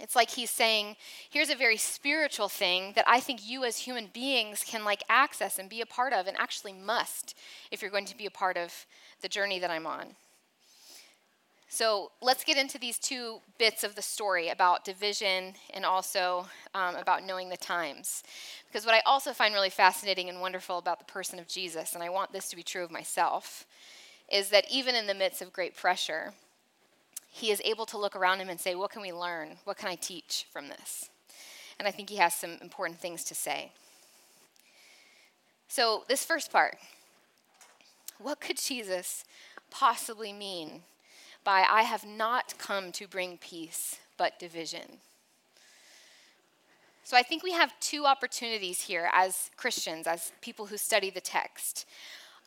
It's 0.00 0.16
like 0.16 0.30
he's 0.30 0.50
saying, 0.50 0.96
here's 1.28 1.50
a 1.50 1.54
very 1.54 1.76
spiritual 1.76 2.48
thing 2.48 2.92
that 2.96 3.04
I 3.06 3.20
think 3.20 3.40
you 3.48 3.64
as 3.64 3.78
human 3.78 4.08
beings 4.12 4.64
can 4.66 4.84
like 4.84 5.02
access 5.08 5.58
and 5.58 5.68
be 5.68 5.80
a 5.80 5.86
part 5.86 6.12
of 6.12 6.26
and 6.26 6.36
actually 6.38 6.72
must 6.72 7.34
if 7.70 7.82
you're 7.82 7.90
going 7.90 8.06
to 8.06 8.16
be 8.16 8.26
a 8.26 8.30
part 8.30 8.56
of 8.56 8.86
the 9.20 9.28
journey 9.28 9.58
that 9.58 9.70
I'm 9.70 9.86
on. 9.86 10.16
So 11.72 12.10
let's 12.20 12.42
get 12.42 12.56
into 12.56 12.78
these 12.78 12.98
two 12.98 13.38
bits 13.56 13.84
of 13.84 13.94
the 13.94 14.02
story 14.02 14.48
about 14.48 14.84
division 14.84 15.54
and 15.72 15.84
also 15.84 16.46
um, 16.74 16.96
about 16.96 17.24
knowing 17.24 17.48
the 17.48 17.56
times. 17.56 18.24
Because 18.66 18.84
what 18.84 18.96
I 18.96 19.02
also 19.06 19.32
find 19.32 19.54
really 19.54 19.70
fascinating 19.70 20.28
and 20.28 20.40
wonderful 20.40 20.78
about 20.78 20.98
the 20.98 21.04
person 21.04 21.38
of 21.38 21.46
Jesus, 21.46 21.94
and 21.94 22.02
I 22.02 22.08
want 22.08 22.32
this 22.32 22.48
to 22.48 22.56
be 22.56 22.64
true 22.64 22.82
of 22.82 22.90
myself, 22.90 23.66
is 24.28 24.48
that 24.50 24.64
even 24.68 24.96
in 24.96 25.06
the 25.06 25.14
midst 25.14 25.42
of 25.42 25.52
great 25.52 25.76
pressure, 25.76 26.32
he 27.30 27.50
is 27.50 27.62
able 27.64 27.86
to 27.86 27.98
look 27.98 28.16
around 28.16 28.40
him 28.40 28.48
and 28.48 28.60
say, 28.60 28.74
What 28.74 28.90
can 28.90 29.02
we 29.02 29.12
learn? 29.12 29.56
What 29.64 29.78
can 29.78 29.88
I 29.88 29.94
teach 29.94 30.46
from 30.52 30.68
this? 30.68 31.08
And 31.78 31.88
I 31.88 31.90
think 31.90 32.10
he 32.10 32.16
has 32.16 32.34
some 32.34 32.58
important 32.60 33.00
things 33.00 33.24
to 33.24 33.34
say. 33.34 33.72
So, 35.68 36.04
this 36.08 36.24
first 36.24 36.52
part 36.52 36.76
what 38.18 38.40
could 38.40 38.58
Jesus 38.58 39.24
possibly 39.70 40.32
mean 40.32 40.82
by, 41.42 41.64
I 41.68 41.82
have 41.82 42.04
not 42.04 42.58
come 42.58 42.92
to 42.92 43.08
bring 43.08 43.38
peace, 43.38 43.98
but 44.18 44.38
division. 44.38 44.98
So 47.02 47.16
I 47.16 47.22
think 47.22 47.42
we 47.42 47.52
have 47.52 47.72
two 47.80 48.04
opportunities 48.04 48.82
here 48.82 49.10
as 49.12 49.50
Christians, 49.56 50.06
as 50.06 50.32
people 50.42 50.66
who 50.66 50.76
study 50.76 51.10
the 51.10 51.20
text. 51.20 51.86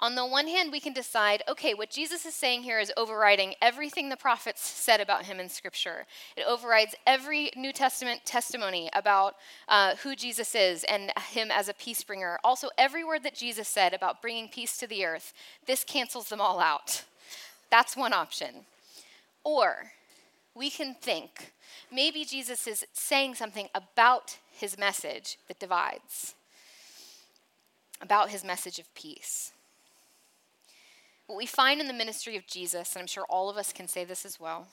On 0.03 0.15
the 0.15 0.25
one 0.25 0.49
hand, 0.49 0.69
we 0.69 0.81
can 0.81 0.91
decide 0.91 1.43
okay, 1.47 1.73
what 1.73 1.89
Jesus 1.89 2.25
is 2.25 2.35
saying 2.35 2.63
here 2.63 2.77
is 2.77 2.91
overriding 2.97 3.55
everything 3.61 4.09
the 4.09 4.17
prophets 4.17 4.61
said 4.61 4.99
about 4.99 5.23
him 5.23 5.39
in 5.39 5.47
Scripture. 5.47 6.05
It 6.35 6.43
overrides 6.45 6.93
every 7.07 7.51
New 7.55 7.71
Testament 7.71 8.19
testimony 8.25 8.89
about 8.91 9.37
uh, 9.69 9.95
who 9.95 10.13
Jesus 10.17 10.55
is 10.55 10.83
and 10.83 11.13
him 11.31 11.49
as 11.51 11.69
a 11.69 11.73
peace 11.73 12.03
bringer. 12.03 12.37
Also, 12.43 12.67
every 12.77 13.05
word 13.05 13.23
that 13.23 13.33
Jesus 13.33 13.69
said 13.69 13.93
about 13.93 14.21
bringing 14.21 14.49
peace 14.49 14.75
to 14.75 14.87
the 14.87 15.05
earth, 15.05 15.33
this 15.67 15.85
cancels 15.85 16.27
them 16.27 16.41
all 16.41 16.59
out. 16.59 17.05
That's 17.71 17.95
one 17.95 18.11
option. 18.11 18.65
Or 19.45 19.93
we 20.53 20.69
can 20.69 20.95
think 20.95 21.53
maybe 21.89 22.25
Jesus 22.25 22.67
is 22.67 22.85
saying 22.91 23.35
something 23.35 23.69
about 23.73 24.37
his 24.51 24.77
message 24.77 25.37
that 25.47 25.59
divides, 25.59 26.35
about 28.01 28.31
his 28.31 28.43
message 28.43 28.79
of 28.79 28.93
peace. 28.95 29.53
What 31.33 31.39
we 31.39 31.47
find 31.47 31.81
in 31.81 31.87
the 31.87 31.93
ministry 31.93 32.37
of 32.37 32.45
Jesus, 32.45 32.93
and 32.93 33.01
I'm 33.01 33.07
sure 33.07 33.25
all 33.27 33.49
of 33.49 33.57
us 33.57 33.73
can 33.73 33.87
say 33.87 34.03
this 34.03 34.23
as 34.23 34.39
well, 34.39 34.67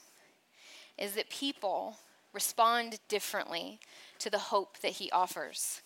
is 0.98 1.14
that 1.14 1.30
people 1.30 1.96
respond 2.34 2.98
differently 3.08 3.80
to 4.18 4.28
the 4.28 4.38
hope 4.38 4.78
that 4.80 4.92
he 4.92 5.10
offers. 5.10 5.80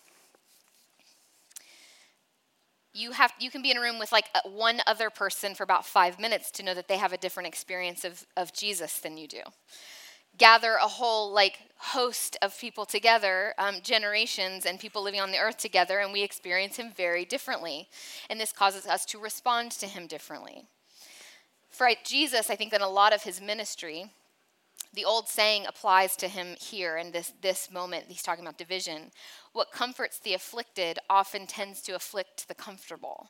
You, 2.93 3.11
have, 3.11 3.31
you 3.39 3.49
can 3.49 3.61
be 3.61 3.71
in 3.71 3.77
a 3.77 3.81
room 3.81 3.99
with 3.99 4.11
like 4.11 4.25
uh, 4.35 4.41
one 4.49 4.81
other 4.85 5.09
person 5.09 5.55
for 5.55 5.63
about 5.63 5.85
five 5.85 6.19
minutes 6.19 6.51
to 6.51 6.63
know 6.63 6.73
that 6.73 6.89
they 6.89 6.97
have 6.97 7.13
a 7.13 7.17
different 7.17 7.47
experience 7.47 8.03
of, 8.03 8.25
of 8.35 8.51
Jesus 8.51 8.99
than 8.99 9.15
you 9.15 9.29
do 9.29 9.43
gather 10.37 10.73
a 10.73 10.87
whole 10.87 11.31
like 11.31 11.59
host 11.77 12.37
of 12.41 12.57
people 12.59 12.85
together 12.85 13.53
um, 13.57 13.77
generations 13.83 14.65
and 14.65 14.79
people 14.79 15.03
living 15.03 15.19
on 15.19 15.31
the 15.31 15.37
earth 15.37 15.57
together 15.57 15.99
and 15.99 16.11
we 16.11 16.23
experience 16.23 16.77
him 16.77 16.91
very 16.95 17.25
differently. 17.25 17.87
And 18.29 18.39
this 18.39 18.51
causes 18.51 18.85
us 18.85 19.05
to 19.07 19.19
respond 19.19 19.71
to 19.73 19.87
him 19.87 20.07
differently. 20.07 20.63
For 21.69 21.89
jesus 22.03 22.49
i 22.49 22.55
think 22.55 22.71
that 22.71 22.81
a 22.81 22.87
lot 22.87 23.13
of 23.13 23.23
his 23.23 23.41
ministry 23.41 24.11
the 24.95 25.05
old 25.05 25.27
saying 25.27 25.65
applies 25.67 26.15
to 26.15 26.27
him 26.27 26.55
here 26.59 26.97
in 26.97 27.11
this, 27.11 27.33
this 27.41 27.69
moment 27.69 28.05
he's 28.07 28.23
talking 28.23 28.45
about 28.45 28.57
division. 28.57 29.11
What 29.51 29.71
comforts 29.71 30.19
the 30.19 30.33
afflicted 30.33 30.99
often 31.09 31.47
tends 31.47 31.81
to 31.81 31.95
afflict 31.95 32.47
the 32.47 32.55
comfortable. 32.55 33.29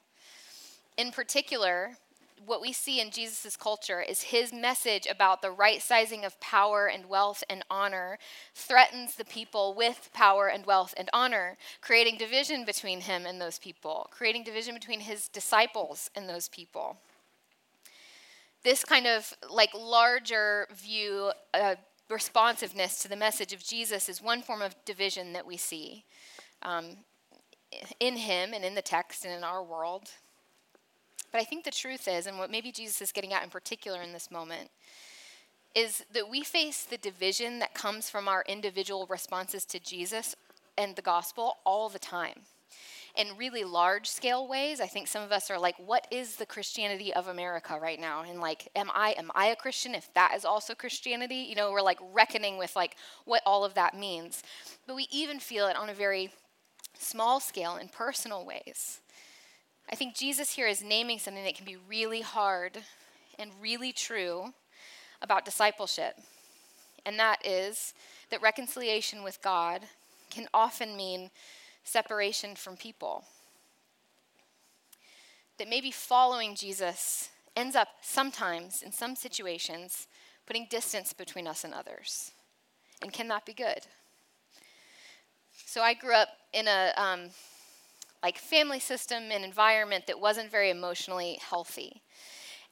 In 0.97 1.12
particular 1.12 1.97
what 2.44 2.62
we 2.62 2.74
see 2.74 3.00
in 3.00 3.12
Jesus' 3.12 3.56
culture 3.56 4.01
is 4.01 4.24
his 4.24 4.51
message 4.51 5.08
about 5.08 5.42
the 5.42 5.51
right 5.51 5.82
sizing 5.82 6.25
of 6.25 6.39
power 6.39 6.88
and 6.88 7.08
wealth 7.08 7.44
and 7.50 7.63
honor 7.70 8.18
threatens 8.54 9.15
the 9.15 9.25
people 9.25 9.74
with 9.74 10.10
power 10.13 10.48
and 10.48 10.65
wealth 10.65 10.94
and 10.98 11.10
honor, 11.13 11.58
creating 11.82 12.18
division 12.18 12.65
between 12.65 13.01
him 13.01 13.25
and 13.25 13.39
those 13.39 13.60
people, 13.60 14.08
creating 14.12 14.44
division 14.44 14.74
between 14.74 15.00
his 15.00 15.27
disciples 15.27 16.10
and 16.15 16.27
those 16.27 16.50
people. 16.50 16.98
This 18.63 18.84
kind 18.84 19.08
of 19.08 19.34
like 19.50 19.70
larger 19.74 20.68
view, 20.74 21.32
uh, 21.54 21.75
responsiveness 22.10 23.01
to 23.01 23.08
the 23.08 23.15
message 23.15 23.54
of 23.54 23.63
Jesus 23.63 24.10
is 24.10 24.22
one 24.22 24.42
form 24.42 24.62
of 24.62 24.75
division 24.86 25.34
that 25.34 25.46
we 25.46 25.58
see 25.58 26.04
um, 26.63 26.98
in 28.00 28.18
him 28.18 28.54
and 28.54 28.65
in 28.65 28.75
the 28.75 28.82
text 28.82 29.25
and 29.25 29.34
in 29.34 29.44
our 29.44 29.63
world. 29.63 30.10
But 31.36 31.42
I 31.42 31.44
think 31.44 31.65
the 31.65 31.72
truth 31.72 32.08
is, 32.08 32.27
and 32.27 32.38
what 32.38 32.50
maybe 32.50 32.72
Jesus 32.72 33.01
is 33.01 33.12
getting 33.12 33.34
at 33.34 33.44
in 33.44 33.50
particular 33.50 34.01
in 34.01 34.13
this 34.13 34.32
moment, 34.32 34.70
is 35.75 36.06
that 36.13 36.30
we 36.30 36.46
face 36.46 36.86
the 36.86 36.96
division 36.96 37.60
that 37.60 37.74
comes 37.74 38.10
from 38.10 38.30
our 38.30 38.46
individual 38.48 39.06
responses 39.08 39.65
to 39.65 39.80
Jesus 39.82 40.38
and 40.77 40.96
the 40.96 41.01
gospel 41.01 41.58
all 41.65 41.89
the 41.89 42.00
time. 42.00 42.44
In 43.18 43.36
really 43.36 43.65
large 43.65 44.08
scale 44.08 44.48
ways, 44.48 44.80
I 44.80 44.88
think 44.88 45.10
some 45.10 45.24
of 45.24 45.34
us 45.34 45.51
are 45.51 45.60
like, 45.60 45.75
what 45.75 46.08
is 46.10 46.38
the 46.38 46.46
Christianity 46.46 47.13
of 47.13 47.27
America 47.27 47.77
right 47.82 48.00
now? 48.00 48.24
And 48.24 48.39
like, 48.39 48.70
am 48.74 48.89
I 48.94 49.13
am 49.18 49.30
I 49.36 49.48
a 49.48 49.58
Christian 49.58 49.94
if 49.94 50.13
that 50.13 50.36
is 50.38 50.46
also 50.46 50.74
Christianity? 50.74 51.46
You 51.50 51.56
know, 51.56 51.70
we're 51.70 51.82
like 51.82 52.00
reckoning 52.13 52.58
with 52.58 52.77
like 52.77 52.96
what 53.25 53.42
all 53.46 53.65
of 53.65 53.74
that 53.74 53.94
means. 53.94 54.42
But 54.88 54.96
we 54.96 55.10
even 55.12 55.42
feel 55.42 55.68
it 55.68 55.75
on 55.75 55.89
a 55.89 55.94
very 55.94 56.32
small 56.98 57.42
scale 57.42 57.75
in 57.75 57.89
personal 57.89 58.46
ways. 58.46 59.01
I 59.89 59.96
think 59.96 60.15
Jesus 60.15 60.51
here 60.51 60.68
is 60.68 60.84
naming 60.84 61.20
something 61.20 61.44
that 61.44 61.56
can 61.56 61.65
be 61.65 61.77
really 61.88 62.22
hard 62.22 62.80
and 63.38 63.51
really 63.62 63.92
true 63.92 64.54
about 65.22 65.46
discipleship. 65.46 66.15
And 67.06 67.20
that 67.20 67.46
is 67.46 67.94
that 68.32 68.42
reconciliation 68.42 69.24
with 69.24 69.42
God 69.42 69.82
can 70.32 70.48
often 70.54 70.98
mean 70.98 71.30
separation 71.84 72.56
from 72.56 72.75
people. 72.75 73.25
That 75.60 75.70
maybe 75.70 75.92
following 75.92 76.56
Jesus 76.56 77.30
ends 77.56 77.75
up 77.75 77.88
sometimes, 78.01 78.82
in 78.82 78.92
some 78.92 79.15
situations, 79.15 80.08
putting 80.46 80.68
distance 80.70 81.13
between 81.13 81.48
us 81.48 81.63
and 81.63 81.74
others. 81.74 82.32
And 83.01 83.13
can 83.13 83.27
that 83.30 83.46
be 83.46 83.54
good? 83.54 83.86
So 85.65 85.82
I 85.82 85.94
grew 85.94 86.13
up 86.13 86.30
in 86.54 86.68
a 86.68 86.92
um, 86.98 87.30
like 88.25 88.39
family 88.39 88.79
system 88.79 89.25
and 89.32 89.46
environment 89.46 90.08
that 90.08 90.20
wasn't 90.20 90.50
very 90.50 90.72
emotionally 90.72 91.38
healthy. 91.48 92.01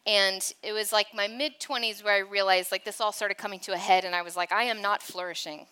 And 0.04 0.42
it 0.64 0.74
was 0.74 0.92
like 0.92 1.14
my 1.14 1.28
mid 1.28 1.60
20s 1.60 2.04
where 2.04 2.16
I 2.16 2.28
realized 2.38 2.72
like 2.72 2.84
this 2.84 3.00
all 3.00 3.12
started 3.12 3.38
coming 3.38 3.60
to 3.60 3.74
a 3.74 3.78
head, 3.78 4.04
and 4.04 4.16
I 4.16 4.24
was 4.24 4.36
like, 4.36 4.52
I 4.52 4.64
am 4.64 4.82
not 4.82 5.04
flourishing. 5.04 5.68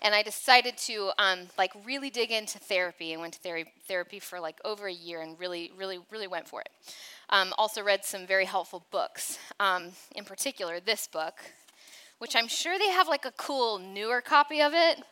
And 0.00 0.14
I 0.14 0.22
decided 0.22 0.78
to 0.78 1.10
um, 1.18 1.40
like 1.58 1.72
really 1.84 2.08
dig 2.08 2.30
into 2.30 2.58
therapy 2.58 3.12
and 3.12 3.20
went 3.20 3.34
to 3.34 3.40
ther- 3.40 3.70
therapy 3.86 4.18
for 4.18 4.40
like 4.40 4.58
over 4.64 4.86
a 4.86 4.92
year 4.92 5.20
and 5.20 5.38
really, 5.38 5.72
really, 5.76 5.98
really 6.10 6.26
went 6.26 6.48
for 6.48 6.62
it. 6.62 6.70
Um, 7.28 7.52
also 7.58 7.82
read 7.82 8.06
some 8.06 8.26
very 8.26 8.46
helpful 8.46 8.86
books. 8.90 9.38
Um, 9.60 9.90
in 10.16 10.24
particular, 10.24 10.80
this 10.80 11.06
book, 11.06 11.34
which 12.18 12.34
I'm 12.34 12.48
sure 12.48 12.78
they 12.78 12.92
have 12.92 13.08
like 13.08 13.26
a 13.26 13.32
cool 13.32 13.78
newer 13.78 14.22
copy 14.22 14.62
of 14.62 14.72
it 14.72 15.02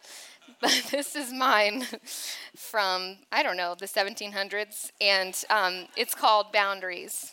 this 0.90 1.16
is 1.16 1.32
mine 1.32 1.84
from, 2.56 3.16
I 3.30 3.42
don't 3.42 3.56
know, 3.56 3.74
the 3.78 3.86
1700s, 3.86 4.90
and 5.00 5.44
um, 5.50 5.86
it's 5.96 6.14
called 6.14 6.52
Boundaries. 6.52 7.32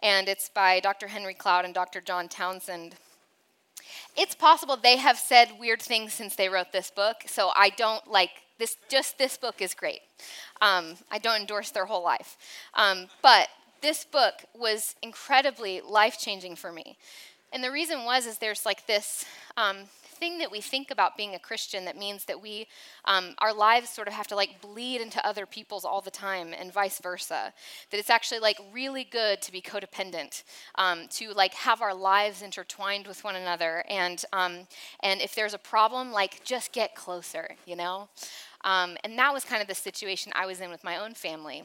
And 0.00 0.28
it's 0.28 0.48
by 0.48 0.80
Dr. 0.80 1.08
Henry 1.08 1.34
Cloud 1.34 1.64
and 1.64 1.74
Dr. 1.74 2.00
John 2.00 2.28
Townsend. 2.28 2.94
It's 4.16 4.34
possible 4.34 4.76
they 4.76 4.96
have 4.96 5.18
said 5.18 5.58
weird 5.58 5.82
things 5.82 6.12
since 6.12 6.36
they 6.36 6.48
wrote 6.48 6.72
this 6.72 6.90
book, 6.90 7.16
so 7.26 7.50
I 7.54 7.70
don't 7.70 8.06
like 8.08 8.30
this, 8.58 8.76
just 8.88 9.18
this 9.18 9.36
book 9.36 9.60
is 9.60 9.74
great. 9.74 10.00
Um, 10.60 10.96
I 11.10 11.18
don't 11.18 11.40
endorse 11.40 11.70
their 11.70 11.86
whole 11.86 12.02
life. 12.02 12.36
Um, 12.74 13.06
but 13.22 13.48
this 13.80 14.04
book 14.04 14.34
was 14.54 14.96
incredibly 15.02 15.80
life 15.80 16.18
changing 16.18 16.56
for 16.56 16.72
me. 16.72 16.96
And 17.52 17.62
the 17.62 17.70
reason 17.70 18.04
was 18.04 18.26
is 18.26 18.38
there's 18.38 18.66
like 18.66 18.86
this 18.86 19.24
um, 19.56 19.84
thing 20.18 20.38
that 20.38 20.50
we 20.50 20.60
think 20.60 20.90
about 20.90 21.16
being 21.16 21.34
a 21.34 21.38
Christian 21.38 21.84
that 21.84 21.96
means 21.96 22.24
that 22.24 22.40
we, 22.40 22.66
um, 23.04 23.34
our 23.38 23.52
lives 23.52 23.88
sort 23.88 24.08
of 24.08 24.14
have 24.14 24.26
to 24.28 24.36
like 24.36 24.60
bleed 24.60 25.00
into 25.00 25.24
other 25.26 25.46
people's 25.46 25.84
all 25.84 26.00
the 26.00 26.10
time 26.10 26.54
and 26.58 26.72
vice 26.72 27.00
versa. 27.00 27.52
That 27.90 27.98
it's 27.98 28.10
actually 28.10 28.40
like 28.40 28.58
really 28.72 29.04
good 29.04 29.40
to 29.42 29.52
be 29.52 29.60
codependent, 29.60 30.42
um, 30.74 31.08
to 31.10 31.32
like 31.32 31.54
have 31.54 31.82
our 31.82 31.94
lives 31.94 32.42
intertwined 32.42 33.06
with 33.06 33.24
one 33.24 33.36
another. 33.36 33.84
And, 33.88 34.22
um, 34.32 34.66
and 35.00 35.20
if 35.20 35.34
there's 35.34 35.54
a 35.54 35.58
problem, 35.58 36.12
like 36.12 36.44
just 36.44 36.72
get 36.72 36.94
closer, 36.94 37.56
you 37.66 37.76
know? 37.76 38.08
Um, 38.64 38.96
and 39.04 39.18
that 39.18 39.32
was 39.32 39.44
kind 39.44 39.62
of 39.62 39.68
the 39.68 39.74
situation 39.74 40.32
I 40.34 40.46
was 40.46 40.60
in 40.60 40.70
with 40.70 40.84
my 40.84 40.96
own 40.96 41.14
family, 41.14 41.62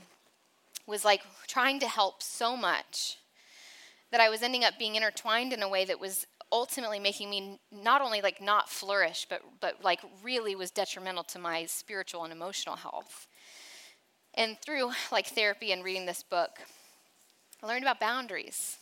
was 0.85 1.03
like 1.03 1.21
trying 1.47 1.79
to 1.79 1.87
help 1.87 2.21
so 2.21 2.55
much 2.55 3.17
that 4.11 4.21
I 4.21 4.29
was 4.29 4.43
ending 4.43 4.63
up 4.63 4.77
being 4.77 4.95
intertwined 4.95 5.53
in 5.53 5.63
a 5.63 5.67
way 5.67 5.85
that 5.85 5.99
was 5.99 6.27
ultimately 6.53 6.99
making 6.99 7.29
me 7.29 7.59
not 7.71 8.01
only 8.01 8.21
like 8.21 8.39
not 8.39 8.69
flourish 8.69 9.25
but 9.29 9.41
but 9.59 9.83
like 9.83 9.99
really 10.21 10.55
was 10.55 10.71
detrimental 10.71 11.23
to 11.23 11.39
my 11.39 11.65
spiritual 11.65 12.23
and 12.23 12.31
emotional 12.31 12.75
health. 12.75 13.27
And 14.35 14.57
through 14.61 14.91
like 15.11 15.27
therapy 15.27 15.71
and 15.71 15.83
reading 15.83 16.05
this 16.05 16.23
book 16.23 16.51
i 17.61 17.67
learned 17.67 17.83
about 17.83 17.99
boundaries 17.99 18.77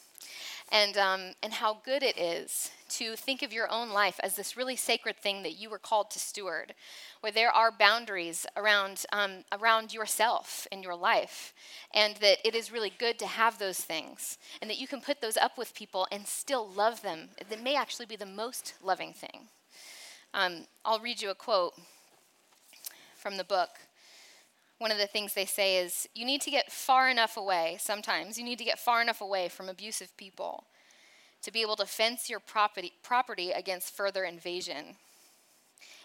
and, 0.72 0.98
um, 0.98 1.34
and 1.44 1.54
how 1.54 1.78
good 1.84 2.04
it 2.04 2.18
is 2.18 2.72
to 2.92 3.16
think 3.16 3.42
of 3.42 3.54
your 3.54 3.72
own 3.72 3.90
life 3.90 4.20
as 4.24 4.36
this 4.36 4.58
really 4.58 4.76
sacred 4.76 5.18
thing 5.18 5.44
that 5.44 5.60
you 5.60 5.70
were 5.70 5.80
called 5.80 6.12
to 6.12 6.20
steward, 6.20 6.74
where 7.22 7.32
there 7.32 7.52
are 7.52 7.72
boundaries 7.72 8.46
around, 8.56 9.06
um, 9.12 9.44
around 9.52 9.94
yourself 9.94 10.68
and 10.72 10.84
your 10.84 10.96
life, 10.96 11.54
and 11.94 12.16
that 12.18 12.38
it 12.46 12.56
is 12.56 12.72
really 12.72 12.92
good 12.98 13.18
to 13.20 13.28
have 13.28 13.58
those 13.60 13.80
things, 13.80 14.38
and 14.62 14.70
that 14.70 14.80
you 14.80 14.88
can 14.88 15.02
put 15.02 15.22
those 15.22 15.38
up 15.38 15.58
with 15.58 15.76
people 15.76 16.08
and 16.12 16.28
still 16.28 16.68
love 16.68 17.02
them. 17.02 17.30
That 17.50 17.64
may 17.64 17.76
actually 17.76 18.06
be 18.06 18.16
the 18.16 18.26
most 18.26 18.74
loving 18.84 19.14
thing. 19.14 19.48
Um, 20.34 20.66
I'll 20.86 21.00
read 21.00 21.22
you 21.22 21.30
a 21.30 21.36
quote 21.36 21.74
from 23.16 23.38
the 23.38 23.44
book 23.44 23.70
one 24.82 24.92
of 24.92 24.98
the 24.98 25.06
things 25.06 25.36
they 25.36 25.46
say 25.46 25.78
is 25.78 26.10
you 26.16 26.26
need 26.26 26.42
to 26.42 26.50
get 26.50 26.72
far 26.72 27.08
enough 27.08 27.38
away 27.38 27.78
sometimes 27.80 28.36
you 28.36 28.44
need 28.44 28.58
to 28.58 28.64
get 28.64 28.80
far 28.80 29.00
enough 29.00 29.22
away 29.22 29.48
from 29.48 29.70
abusive 29.70 30.18
people 30.18 30.64
to 31.44 31.52
be 31.52 31.62
able 31.62 31.76
to 31.78 31.86
fence 31.86 32.30
your 32.30 32.40
property, 32.40 32.94
property 33.04 33.52
against 33.52 33.96
further 33.96 34.24
invasion. 34.24 34.96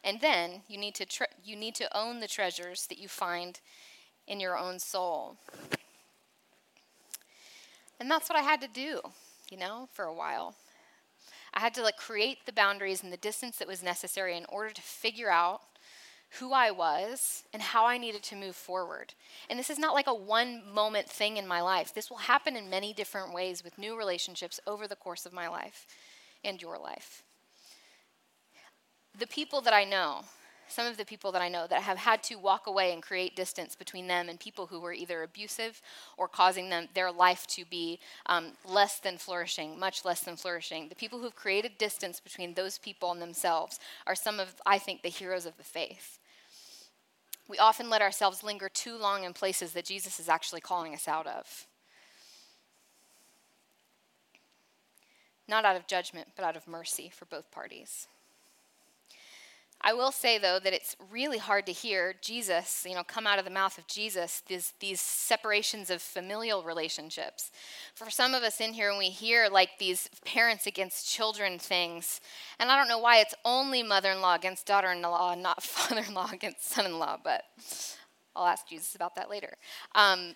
And 0.02 0.20
then 0.20 0.62
you 0.68 0.78
need, 0.78 0.94
to 0.96 1.06
tre- 1.06 1.26
you 1.44 1.56
need 1.56 1.74
to 1.76 1.96
own 1.96 2.20
the 2.20 2.28
treasures 2.28 2.86
that 2.86 2.98
you 2.98 3.08
find 3.08 3.60
in 4.26 4.40
your 4.40 4.56
own 4.58 4.78
soul. 4.78 5.36
And 7.98 8.10
that's 8.10 8.28
what 8.28 8.38
I 8.38 8.42
had 8.42 8.60
to 8.60 8.68
do, 8.68 9.00
you 9.50 9.56
know, 9.56 9.88
for 9.92 10.04
a 10.04 10.14
while. 10.14 10.54
I 11.54 11.60
had 11.60 11.74
to 11.74 11.82
like 11.82 11.96
create 11.96 12.44
the 12.44 12.52
boundaries 12.52 13.02
and 13.02 13.12
the 13.12 13.16
distance 13.16 13.56
that 13.56 13.68
was 13.68 13.82
necessary 13.82 14.36
in 14.36 14.44
order 14.48 14.70
to 14.70 14.82
figure 14.82 15.30
out 15.30 15.62
who 16.40 16.52
I 16.52 16.71
was 16.71 17.45
and 17.52 17.62
how 17.62 17.87
I 17.87 17.99
needed 17.99 18.23
to 18.25 18.37
move 18.37 18.56
forward. 18.56 19.14
And 19.49 19.59
this 19.59 19.71
is 19.71 19.78
not 19.78 19.95
like 19.95 20.06
a 20.06 20.14
one 20.14 20.62
moment 20.73 21.09
thing 21.09 21.37
in 21.37 21.47
my 21.47 21.61
life. 21.61 21.95
This 21.95 22.11
will 22.11 22.18
happen 22.18 22.56
in 22.56 22.68
many 22.68 22.92
different 22.92 23.33
ways 23.33 23.64
with 23.64 23.78
new 23.78 23.97
relationships 23.97 24.61
over 24.66 24.87
the 24.87 24.97
course 24.97 25.25
of 25.25 25.33
my 25.33 25.49
life 25.49 25.87
and 26.45 26.61
your 26.61 26.78
life. 26.78 27.23
The 29.18 29.26
people 29.26 29.61
that 29.62 29.73
I 29.73 29.85
know, 29.85 30.25
some 30.68 30.87
of 30.87 30.96
the 30.96 31.04
people 31.04 31.32
that 31.32 31.42
I 31.42 31.49
know 31.49 31.66
that 31.66 31.82
have 31.82 31.99
had 31.99 32.23
to 32.25 32.37
walk 32.37 32.66
away 32.66 32.92
and 32.92 33.02
create 33.02 33.37
distance 33.37 33.75
between 33.75 34.06
them 34.06 34.28
and 34.28 34.38
people 34.38 34.66
who 34.66 34.80
were 34.80 34.92
either 34.92 35.23
abusive 35.23 35.80
or 36.16 36.28
causing 36.28 36.68
them 36.68 36.88
their 36.94 37.12
life 37.12 37.46
to 37.49 37.64
be 37.64 37.99
um, 38.26 38.52
less 38.64 38.99
than 38.99 39.18
flourishing, 39.18 39.78
much 39.78 40.04
less 40.04 40.20
than 40.20 40.37
flourishing. 40.37 40.88
The 40.88 40.94
people 40.94 41.20
who've 41.20 41.35
created 41.35 41.78
distance 41.78 42.20
between 42.20 42.54
those 42.54 42.78
people 42.78 43.12
and 43.12 43.23
themselves 43.23 43.78
are 44.06 44.14
some 44.14 44.40
of, 44.40 44.54
I 44.66 44.78
think, 44.78 45.02
the 45.02 45.08
heroes 45.08 45.46
of 45.46 45.56
the 45.56 45.64
faith. 45.64 46.18
We 47.49 47.58
often 47.58 47.88
let 47.88 48.02
ourselves 48.02 48.42
linger 48.42 48.68
too 48.68 48.96
long 48.96 49.25
in 49.25 49.32
places 49.32 49.73
that 49.73 49.85
Jesus 49.85 50.18
is 50.18 50.28
actually 50.28 50.61
calling 50.61 50.94
us 50.94 51.06
out 51.06 51.26
of. 51.26 51.66
Not 55.49 55.64
out 55.64 55.76
of 55.76 55.87
judgment, 55.87 56.28
but 56.35 56.44
out 56.44 56.56
of 56.56 56.66
mercy 56.66 57.08
for 57.14 57.25
both 57.25 57.50
parties. 57.52 58.08
I 59.80 59.92
will 59.92 60.11
say 60.11 60.38
though 60.38 60.59
that 60.59 60.73
it's 60.73 60.97
really 61.11 61.38
hard 61.38 61.66
to 61.66 61.73
hear 61.73 62.14
Jesus, 62.21 62.85
you 62.88 62.95
know, 62.95 63.04
come 63.04 63.26
out 63.26 63.38
of 63.38 63.45
the 63.45 63.50
mouth 63.50 63.78
of 63.78 63.87
Jesus 63.87 64.42
these 64.49 64.73
these 64.80 65.00
separations 65.00 65.90
of 65.90 66.02
familial 66.02 66.62
relationships. 66.62 67.50
For 67.95 68.11
some 68.11 68.35
of 68.35 68.42
us 68.42 68.61
in 68.61 68.73
here 68.73 68.90
when 68.90 68.99
we 68.99 69.11
hear 69.11 69.49
like 69.49 69.78
these 69.78 70.09
parents 70.25 70.66
against 70.66 71.09
children 71.09 71.59
things, 71.59 72.21
and 72.59 72.71
I 72.71 72.76
don't 72.76 72.88
know 72.88 72.99
why 72.99 73.18
it's 73.18 73.35
only 73.45 73.83
mother-in-law 73.83 74.35
against 74.35 74.66
daughter-in-law, 74.66 75.33
and 75.33 75.42
not 75.42 75.62
father-in-law 75.62 76.30
against 76.33 76.68
son-in-law, 76.68 77.18
but 77.23 77.45
I'll 78.35 78.47
ask 78.47 78.66
Jesus 78.68 78.95
about 78.95 79.14
that 79.14 79.30
later. 79.30 79.54
Um, 79.95 80.35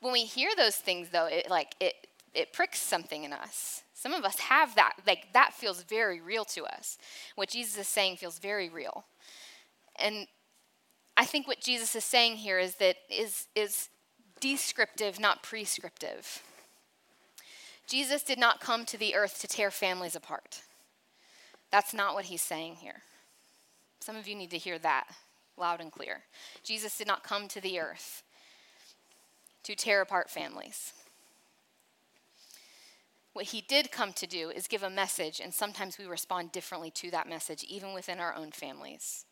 when 0.00 0.12
we 0.12 0.24
hear 0.24 0.50
those 0.56 0.76
things 0.76 1.10
though, 1.10 1.26
it 1.26 1.48
like 1.48 1.74
it 1.78 1.94
it 2.34 2.52
pricks 2.52 2.80
something 2.80 3.22
in 3.22 3.32
us. 3.32 3.83
Some 4.04 4.12
of 4.12 4.26
us 4.26 4.38
have 4.38 4.74
that, 4.74 4.96
like 5.06 5.32
that 5.32 5.54
feels 5.54 5.82
very 5.82 6.20
real 6.20 6.44
to 6.44 6.66
us. 6.66 6.98
What 7.36 7.48
Jesus 7.48 7.78
is 7.78 7.88
saying 7.88 8.16
feels 8.16 8.38
very 8.38 8.68
real. 8.68 9.06
And 9.96 10.26
I 11.16 11.24
think 11.24 11.48
what 11.48 11.62
Jesus 11.62 11.96
is 11.96 12.04
saying 12.04 12.36
here 12.36 12.58
is 12.58 12.74
that 12.74 12.96
is 13.08 13.46
is 13.54 13.88
descriptive, 14.40 15.18
not 15.18 15.42
prescriptive. 15.42 16.42
Jesus 17.86 18.22
did 18.22 18.38
not 18.38 18.60
come 18.60 18.84
to 18.84 18.98
the 18.98 19.14
earth 19.14 19.40
to 19.40 19.46
tear 19.46 19.70
families 19.70 20.14
apart. 20.14 20.60
That's 21.72 21.94
not 21.94 22.12
what 22.12 22.26
he's 22.26 22.42
saying 22.42 22.76
here. 22.82 23.00
Some 24.00 24.16
of 24.16 24.28
you 24.28 24.34
need 24.34 24.50
to 24.50 24.58
hear 24.58 24.78
that 24.80 25.06
loud 25.56 25.80
and 25.80 25.90
clear. 25.90 26.24
Jesus 26.62 26.98
did 26.98 27.06
not 27.06 27.24
come 27.24 27.48
to 27.48 27.60
the 27.62 27.80
earth 27.80 28.22
to 29.62 29.74
tear 29.74 30.02
apart 30.02 30.28
families. 30.28 30.92
What 33.34 33.46
he 33.46 33.60
did 33.60 33.92
come 33.92 34.12
to 34.14 34.26
do 34.26 34.50
is 34.50 34.68
give 34.68 34.82
a 34.82 34.88
message, 34.88 35.40
and 35.40 35.52
sometimes 35.52 35.98
we 35.98 36.06
respond 36.06 36.52
differently 36.52 36.90
to 36.92 37.10
that 37.10 37.28
message, 37.28 37.64
even 37.64 37.92
within 37.92 38.20
our 38.20 38.34
own 38.34 38.52
families. 38.52 39.26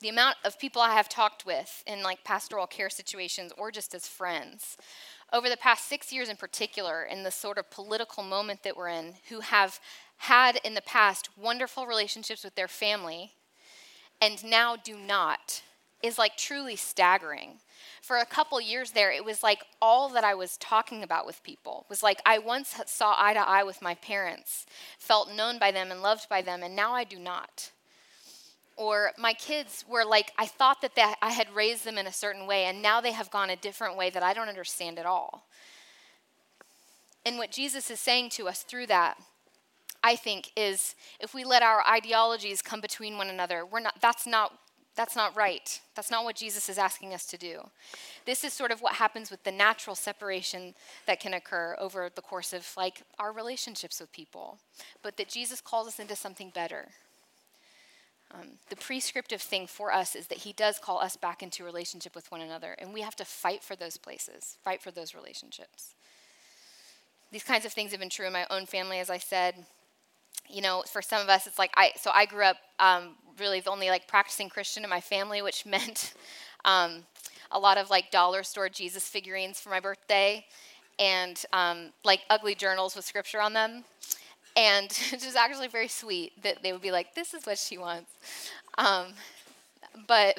The 0.00 0.08
amount 0.08 0.36
of 0.44 0.58
people 0.58 0.82
I 0.82 0.94
have 0.94 1.08
talked 1.08 1.46
with 1.46 1.84
in 1.86 2.02
like 2.02 2.24
pastoral 2.24 2.66
care 2.66 2.90
situations 2.90 3.52
or 3.56 3.70
just 3.70 3.94
as 3.94 4.08
friends 4.08 4.76
over 5.32 5.48
the 5.48 5.56
past 5.56 5.86
six 5.86 6.12
years 6.12 6.28
in 6.28 6.36
particular, 6.36 7.04
in 7.04 7.22
the 7.22 7.30
sort 7.30 7.58
of 7.58 7.70
political 7.70 8.24
moment 8.24 8.64
that 8.64 8.76
we're 8.76 8.88
in, 8.88 9.14
who 9.28 9.40
have 9.40 9.78
had 10.16 10.58
in 10.64 10.74
the 10.74 10.82
past 10.82 11.28
wonderful 11.38 11.86
relationships 11.86 12.42
with 12.42 12.56
their 12.56 12.68
family 12.68 13.32
and 14.20 14.44
now 14.44 14.76
do 14.76 14.96
not 14.96 15.62
is 16.02 16.18
like 16.18 16.36
truly 16.36 16.76
staggering. 16.76 17.58
For 18.02 18.16
a 18.18 18.26
couple 18.26 18.60
years 18.60 18.92
there, 18.92 19.10
it 19.10 19.24
was 19.24 19.42
like 19.42 19.64
all 19.80 20.08
that 20.10 20.24
I 20.24 20.34
was 20.34 20.56
talking 20.56 21.02
about 21.02 21.26
with 21.26 21.42
people 21.42 21.86
was 21.88 22.02
like 22.02 22.20
I 22.24 22.38
once 22.38 22.74
saw 22.86 23.14
eye 23.18 23.34
to 23.34 23.40
eye 23.40 23.62
with 23.62 23.82
my 23.82 23.94
parents, 23.94 24.66
felt 24.98 25.32
known 25.32 25.58
by 25.58 25.70
them 25.70 25.90
and 25.90 26.02
loved 26.02 26.28
by 26.28 26.42
them, 26.42 26.62
and 26.62 26.74
now 26.74 26.92
I 26.92 27.04
do 27.04 27.18
not. 27.18 27.70
Or 28.76 29.12
my 29.18 29.34
kids 29.34 29.84
were 29.88 30.04
like, 30.04 30.32
I 30.38 30.46
thought 30.46 30.80
that 30.80 30.94
they, 30.94 31.04
I 31.20 31.30
had 31.30 31.54
raised 31.54 31.84
them 31.84 31.98
in 31.98 32.06
a 32.06 32.12
certain 32.12 32.46
way, 32.46 32.64
and 32.64 32.80
now 32.80 33.00
they 33.00 33.12
have 33.12 33.30
gone 33.30 33.50
a 33.50 33.56
different 33.56 33.96
way 33.96 34.08
that 34.10 34.22
I 34.22 34.32
don't 34.32 34.48
understand 34.48 34.98
at 34.98 35.04
all. 35.04 35.46
And 37.26 37.36
what 37.36 37.52
Jesus 37.52 37.90
is 37.90 38.00
saying 38.00 38.30
to 38.30 38.48
us 38.48 38.62
through 38.62 38.86
that 38.86 39.18
I 40.02 40.16
think 40.16 40.50
is 40.56 40.94
if 41.18 41.34
we 41.34 41.44
let 41.44 41.62
our 41.62 41.86
ideologies 41.86 42.62
come 42.62 42.80
between 42.80 43.16
one 43.16 43.28
another, 43.28 43.66
we're 43.66 43.80
not 43.80 44.00
that's 44.00 44.26
not 44.26 44.52
that's 44.96 45.16
not 45.16 45.36
right. 45.36 45.80
That's 45.94 46.10
not 46.10 46.24
what 46.24 46.36
Jesus 46.36 46.68
is 46.68 46.78
asking 46.78 47.14
us 47.14 47.24
to 47.26 47.38
do. 47.38 47.60
This 48.26 48.44
is 48.44 48.52
sort 48.52 48.70
of 48.70 48.82
what 48.82 48.94
happens 48.94 49.30
with 49.30 49.42
the 49.44 49.52
natural 49.52 49.96
separation 49.96 50.74
that 51.06 51.20
can 51.20 51.34
occur 51.34 51.76
over 51.78 52.10
the 52.14 52.22
course 52.22 52.52
of 52.52 52.68
like 52.76 53.02
our 53.18 53.32
relationships 53.32 54.00
with 54.00 54.12
people, 54.12 54.58
but 55.02 55.16
that 55.16 55.28
Jesus 55.28 55.60
calls 55.60 55.86
us 55.86 55.98
into 55.98 56.16
something 56.16 56.50
better. 56.50 56.88
Um, 58.32 58.58
the 58.68 58.76
prescriptive 58.76 59.42
thing 59.42 59.66
for 59.66 59.92
us 59.92 60.14
is 60.14 60.28
that 60.28 60.38
he 60.38 60.52
does 60.52 60.78
call 60.78 60.98
us 61.00 61.16
back 61.16 61.42
into 61.42 61.64
relationship 61.64 62.14
with 62.14 62.30
one 62.30 62.40
another, 62.40 62.76
and 62.78 62.92
we 62.92 63.00
have 63.00 63.16
to 63.16 63.24
fight 63.24 63.64
for 63.64 63.74
those 63.74 63.96
places, 63.96 64.56
fight 64.62 64.80
for 64.82 64.92
those 64.92 65.14
relationships. 65.14 65.94
These 67.32 67.42
kinds 67.42 67.64
of 67.64 67.72
things 67.72 67.90
have 67.90 68.00
been 68.00 68.08
true 68.08 68.26
in 68.26 68.32
my 68.32 68.46
own 68.50 68.66
family, 68.66 69.00
as 69.00 69.10
I 69.10 69.18
said 69.18 69.66
you 70.50 70.62
know, 70.62 70.82
for 70.90 71.02
some 71.02 71.22
of 71.22 71.28
us, 71.28 71.46
it's 71.46 71.58
like 71.58 71.72
I. 71.76 71.92
So 71.96 72.10
I 72.12 72.26
grew 72.26 72.44
up 72.44 72.56
um, 72.78 73.16
really 73.38 73.60
the 73.60 73.70
only 73.70 73.88
like 73.88 74.06
practicing 74.08 74.48
Christian 74.48 74.84
in 74.84 74.90
my 74.90 75.00
family, 75.00 75.42
which 75.42 75.64
meant 75.66 76.14
um, 76.64 77.04
a 77.50 77.58
lot 77.58 77.78
of 77.78 77.90
like 77.90 78.10
dollar 78.10 78.42
store 78.42 78.68
Jesus 78.68 79.08
figurines 79.08 79.60
for 79.60 79.70
my 79.70 79.80
birthday, 79.80 80.44
and 80.98 81.42
um, 81.52 81.90
like 82.04 82.20
ugly 82.30 82.54
journals 82.54 82.96
with 82.96 83.04
scripture 83.04 83.40
on 83.40 83.52
them. 83.52 83.84
And 84.56 84.86
it 85.12 85.24
was 85.24 85.36
actually 85.36 85.68
very 85.68 85.88
sweet 85.88 86.42
that 86.42 86.62
they 86.62 86.72
would 86.72 86.82
be 86.82 86.90
like, 86.90 87.14
"This 87.14 87.34
is 87.34 87.46
what 87.46 87.58
she 87.58 87.78
wants." 87.78 88.10
Um, 88.78 89.14
but 90.06 90.38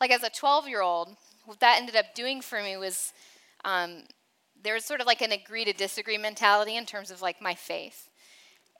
like 0.00 0.10
as 0.10 0.22
a 0.22 0.30
12 0.30 0.68
year 0.68 0.82
old, 0.82 1.16
what 1.44 1.60
that 1.60 1.78
ended 1.78 1.96
up 1.96 2.14
doing 2.14 2.40
for 2.40 2.62
me 2.62 2.76
was 2.76 3.12
um, 3.64 4.02
there 4.62 4.74
was 4.74 4.84
sort 4.84 5.00
of 5.00 5.06
like 5.06 5.22
an 5.22 5.32
agree 5.32 5.64
to 5.64 5.72
disagree 5.72 6.18
mentality 6.18 6.76
in 6.76 6.86
terms 6.86 7.10
of 7.10 7.22
like 7.22 7.40
my 7.40 7.54
faith. 7.54 8.08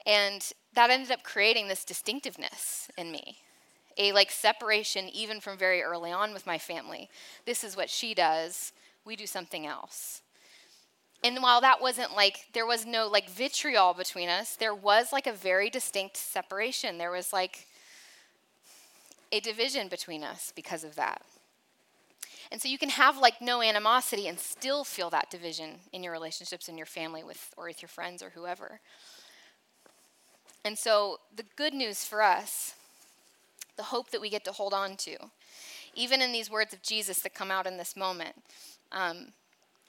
And 0.05 0.45
that 0.73 0.89
ended 0.89 1.11
up 1.11 1.23
creating 1.23 1.67
this 1.67 1.83
distinctiveness 1.83 2.89
in 2.97 3.11
me 3.11 3.39
a 3.97 4.11
like 4.11 4.31
separation 4.31 5.09
even 5.09 5.39
from 5.39 5.57
very 5.57 5.81
early 5.81 6.11
on 6.11 6.33
with 6.33 6.45
my 6.45 6.57
family. 6.57 7.09
This 7.45 7.63
is 7.63 7.77
what 7.77 7.89
she 7.89 8.13
does. 8.13 8.73
We 9.05 9.15
do 9.15 9.25
something 9.25 9.65
else. 9.65 10.21
And 11.23 11.41
while 11.41 11.61
that 11.61 11.81
wasn't 11.81 12.15
like 12.15 12.47
there 12.53 12.65
was 12.65 12.85
no 12.85 13.07
like 13.07 13.29
vitriol 13.29 13.93
between 13.93 14.29
us 14.29 14.55
there 14.55 14.75
was 14.75 15.11
like 15.13 15.27
a 15.27 15.33
very 15.33 15.69
distinct 15.69 16.17
separation. 16.17 16.97
There 16.97 17.11
was 17.11 17.31
like 17.31 17.67
a 19.31 19.39
division 19.39 19.87
between 19.87 20.23
us 20.23 20.51
because 20.55 20.83
of 20.83 20.95
that. 20.95 21.21
And 22.51 22.61
so 22.61 22.67
you 22.67 22.77
can 22.77 22.89
have 22.89 23.17
like 23.17 23.41
no 23.41 23.61
animosity 23.61 24.27
and 24.27 24.39
still 24.39 24.83
feel 24.83 25.09
that 25.09 25.31
division 25.31 25.79
in 25.91 26.03
your 26.03 26.13
relationships 26.13 26.69
in 26.69 26.77
your 26.77 26.85
family 26.85 27.23
with 27.23 27.53
or 27.57 27.65
with 27.65 27.81
your 27.81 27.89
friends 27.89 28.21
or 28.21 28.29
whoever 28.31 28.79
and 30.65 30.79
so, 30.79 31.19
the 31.35 31.45
good 31.55 31.75
news 31.75 32.03
for 32.03 32.23
us, 32.23 32.73
the 33.77 33.83
hope 33.83 34.09
that 34.09 34.19
we 34.19 34.31
get 34.31 34.43
to 34.45 34.51
hold 34.51 34.73
on 34.73 34.97
to, 34.97 35.15
even 35.93 36.23
in 36.23 36.31
these 36.31 36.49
words 36.49 36.73
of 36.73 36.81
Jesus 36.81 37.19
that 37.19 37.35
come 37.35 37.51
out 37.51 37.67
in 37.67 37.77
this 37.77 37.95
moment, 37.95 38.35
um, 38.91 39.27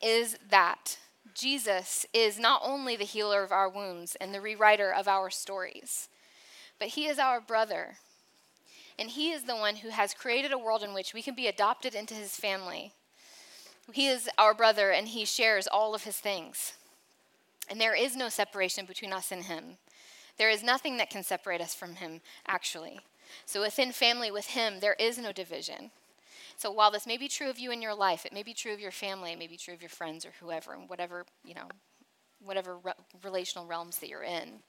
is 0.02 0.36
that 0.50 0.98
Jesus 1.34 2.04
is 2.12 2.38
not 2.38 2.60
only 2.62 2.94
the 2.94 3.04
healer 3.04 3.42
of 3.42 3.52
our 3.52 3.70
wounds 3.70 4.16
and 4.20 4.34
the 4.34 4.38
rewriter 4.38 4.92
of 4.92 5.08
our 5.08 5.30
stories, 5.30 6.10
but 6.78 6.88
he 6.88 7.06
is 7.06 7.18
our 7.18 7.40
brother. 7.40 7.96
And 8.98 9.08
he 9.08 9.30
is 9.30 9.44
the 9.44 9.56
one 9.56 9.76
who 9.76 9.88
has 9.88 10.12
created 10.12 10.52
a 10.52 10.58
world 10.58 10.82
in 10.82 10.92
which 10.92 11.14
we 11.14 11.22
can 11.22 11.34
be 11.34 11.46
adopted 11.46 11.94
into 11.94 12.12
his 12.12 12.36
family. 12.36 12.92
He 13.92 14.08
is 14.08 14.28
our 14.36 14.52
brother 14.52 14.90
and 14.90 15.08
he 15.08 15.24
shares 15.24 15.66
all 15.66 15.94
of 15.94 16.04
his 16.04 16.18
things. 16.18 16.74
And 17.68 17.80
there 17.80 17.94
is 17.94 18.14
no 18.14 18.28
separation 18.28 18.84
between 18.84 19.14
us 19.14 19.32
and 19.32 19.44
him. 19.44 19.78
There 20.38 20.50
is 20.50 20.62
nothing 20.62 20.96
that 20.98 21.10
can 21.10 21.22
separate 21.22 21.60
us 21.60 21.74
from 21.74 21.96
Him, 21.96 22.20
actually. 22.46 23.00
So 23.44 23.60
within 23.60 23.92
family 23.92 24.30
with 24.30 24.46
Him, 24.48 24.80
there 24.80 24.96
is 24.98 25.18
no 25.18 25.32
division. 25.32 25.90
So 26.56 26.70
while 26.70 26.90
this 26.90 27.06
may 27.06 27.16
be 27.16 27.28
true 27.28 27.50
of 27.50 27.58
you 27.58 27.70
in 27.70 27.82
your 27.82 27.94
life, 27.94 28.24
it 28.24 28.32
may 28.32 28.42
be 28.42 28.54
true 28.54 28.72
of 28.72 28.80
your 28.80 28.90
family, 28.90 29.32
it 29.32 29.38
may 29.38 29.46
be 29.46 29.56
true 29.56 29.74
of 29.74 29.82
your 29.82 29.90
friends 29.90 30.24
or 30.24 30.32
whoever, 30.40 30.72
and 30.72 30.88
whatever, 30.88 31.24
you 31.44 31.54
know, 31.54 31.68
whatever 32.44 32.78
re- 32.78 32.92
relational 33.22 33.66
realms 33.66 33.98
that 33.98 34.08
you're 34.08 34.22
in. 34.22 34.60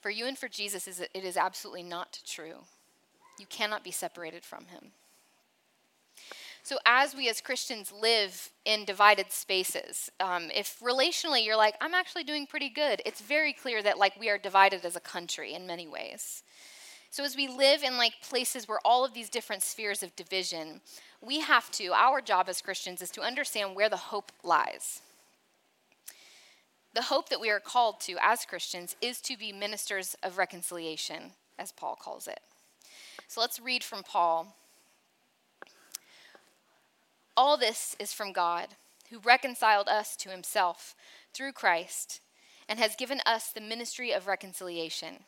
For 0.00 0.10
you 0.10 0.26
and 0.26 0.36
for 0.36 0.48
Jesus, 0.48 0.86
it 0.86 1.24
is 1.24 1.36
absolutely 1.36 1.82
not 1.82 2.20
true. 2.26 2.56
You 3.38 3.46
cannot 3.46 3.84
be 3.84 3.90
separated 3.90 4.44
from 4.44 4.66
him. 4.66 4.92
So, 6.66 6.78
as 6.84 7.14
we 7.14 7.28
as 7.28 7.40
Christians 7.40 7.92
live 7.92 8.50
in 8.64 8.84
divided 8.84 9.30
spaces, 9.30 10.10
um, 10.18 10.50
if 10.52 10.80
relationally 10.80 11.44
you're 11.44 11.56
like, 11.56 11.76
I'm 11.80 11.94
actually 11.94 12.24
doing 12.24 12.44
pretty 12.44 12.70
good, 12.70 13.00
it's 13.06 13.20
very 13.20 13.52
clear 13.52 13.84
that 13.84 13.98
like 13.98 14.18
we 14.18 14.28
are 14.30 14.36
divided 14.36 14.84
as 14.84 14.96
a 14.96 15.00
country 15.00 15.54
in 15.54 15.68
many 15.68 15.86
ways. 15.86 16.42
So, 17.10 17.22
as 17.22 17.36
we 17.36 17.46
live 17.46 17.84
in 17.84 17.96
like 17.96 18.14
places 18.20 18.66
where 18.66 18.80
all 18.84 19.04
of 19.04 19.14
these 19.14 19.30
different 19.30 19.62
spheres 19.62 20.02
of 20.02 20.16
division, 20.16 20.80
we 21.20 21.38
have 21.38 21.70
to, 21.70 21.92
our 21.92 22.20
job 22.20 22.48
as 22.48 22.60
Christians 22.60 23.00
is 23.00 23.10
to 23.10 23.20
understand 23.20 23.76
where 23.76 23.88
the 23.88 23.96
hope 23.96 24.32
lies. 24.42 25.02
The 26.96 27.02
hope 27.02 27.28
that 27.28 27.40
we 27.40 27.48
are 27.48 27.60
called 27.60 28.00
to 28.00 28.16
as 28.20 28.44
Christians 28.44 28.96
is 29.00 29.20
to 29.20 29.36
be 29.36 29.52
ministers 29.52 30.16
of 30.20 30.36
reconciliation, 30.36 31.30
as 31.60 31.70
Paul 31.70 31.94
calls 31.94 32.26
it. 32.26 32.40
So, 33.28 33.40
let's 33.40 33.60
read 33.60 33.84
from 33.84 34.02
Paul 34.02 34.56
all 37.36 37.56
this 37.56 37.94
is 37.98 38.12
from 38.12 38.32
God, 38.32 38.68
who 39.10 39.18
reconciled 39.18 39.88
us 39.88 40.16
to 40.16 40.30
himself 40.30 40.94
through 41.32 41.52
Christ 41.52 42.20
and 42.68 42.78
has 42.78 42.96
given 42.96 43.20
us 43.24 43.50
the 43.50 43.60
ministry 43.60 44.12
of 44.12 44.26
reconciliation. 44.26 45.20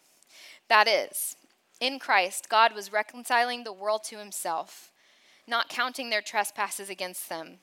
That 0.68 0.88
is, 0.88 1.36
in 1.80 1.98
Christ, 1.98 2.48
God 2.48 2.74
was 2.74 2.92
reconciling 2.92 3.62
the 3.62 3.72
world 3.72 4.02
to 4.04 4.18
himself, 4.18 4.90
not 5.46 5.68
counting 5.68 6.10
their 6.10 6.22
trespasses 6.22 6.90
against 6.90 7.28
them, 7.28 7.58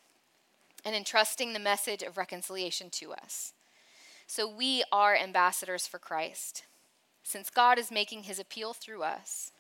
and 0.86 0.96
entrusting 0.96 1.54
the 1.54 1.60
message 1.60 2.02
of 2.02 2.18
reconciliation 2.18 2.90
to 2.92 3.12
us. 3.12 3.54
So 4.28 4.48
we 4.48 4.84
are 4.92 5.16
ambassadors 5.16 5.86
for 5.86 6.00
Christ. 6.00 6.64
Since 7.24 7.50
God 7.50 7.78
is 7.78 7.92
making 7.92 8.24
his 8.24 8.40
appeal 8.40 8.74
through 8.74 9.04
us, 9.04 9.52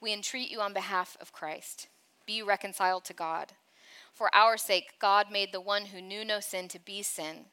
we 0.00 0.12
entreat 0.12 0.50
you 0.50 0.60
on 0.60 0.72
behalf 0.72 1.16
of 1.20 1.32
Christ 1.32 1.88
be 2.26 2.42
reconciled 2.42 3.04
to 3.04 3.12
God. 3.12 3.52
For 4.14 4.32
our 4.34 4.56
sake, 4.56 4.92
God 5.00 5.26
made 5.30 5.52
the 5.52 5.60
one 5.60 5.86
who 5.86 6.00
knew 6.00 6.24
no 6.24 6.38
sin 6.38 6.68
to 6.68 6.78
be 6.78 7.02
sin, 7.02 7.46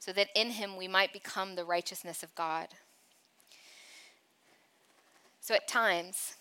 so 0.00 0.12
that 0.12 0.28
in 0.34 0.50
him 0.50 0.76
we 0.76 0.88
might 0.88 1.12
become 1.12 1.54
the 1.54 1.64
righteousness 1.64 2.24
of 2.24 2.34
God. 2.34 2.68
So 5.40 5.54
at 5.54 5.68
times, 5.68 6.34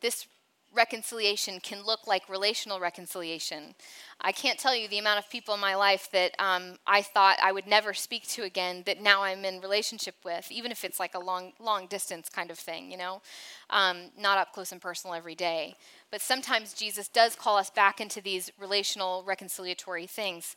this 0.00 0.26
reconciliation 0.74 1.60
can 1.60 1.84
look 1.84 2.06
like 2.06 2.28
relational 2.28 2.80
reconciliation. 2.80 3.74
I 4.20 4.32
can't 4.32 4.58
tell 4.58 4.74
you 4.74 4.88
the 4.88 4.98
amount 4.98 5.18
of 5.18 5.30
people 5.30 5.54
in 5.54 5.60
my 5.60 5.74
life 5.74 6.08
that 6.12 6.32
um, 6.38 6.76
I 6.86 7.02
thought 7.02 7.38
I 7.42 7.52
would 7.52 7.66
never 7.66 7.94
speak 7.94 8.26
to 8.28 8.42
again 8.42 8.82
that 8.86 9.02
now 9.02 9.22
I'm 9.22 9.44
in 9.44 9.60
relationship 9.60 10.14
with, 10.24 10.50
even 10.50 10.70
if 10.70 10.84
it's 10.84 11.00
like 11.00 11.14
a 11.14 11.18
long, 11.18 11.52
long 11.58 11.86
distance 11.86 12.28
kind 12.28 12.50
of 12.50 12.58
thing, 12.58 12.90
you 12.90 12.96
know, 12.96 13.22
um, 13.70 14.10
not 14.18 14.38
up 14.38 14.52
close 14.52 14.72
and 14.72 14.80
personal 14.80 15.14
every 15.14 15.34
day. 15.34 15.76
But 16.10 16.20
sometimes 16.20 16.74
Jesus 16.74 17.08
does 17.08 17.34
call 17.34 17.56
us 17.56 17.70
back 17.70 18.00
into 18.00 18.20
these 18.20 18.50
relational 18.58 19.24
reconciliatory 19.26 20.08
things. 20.08 20.56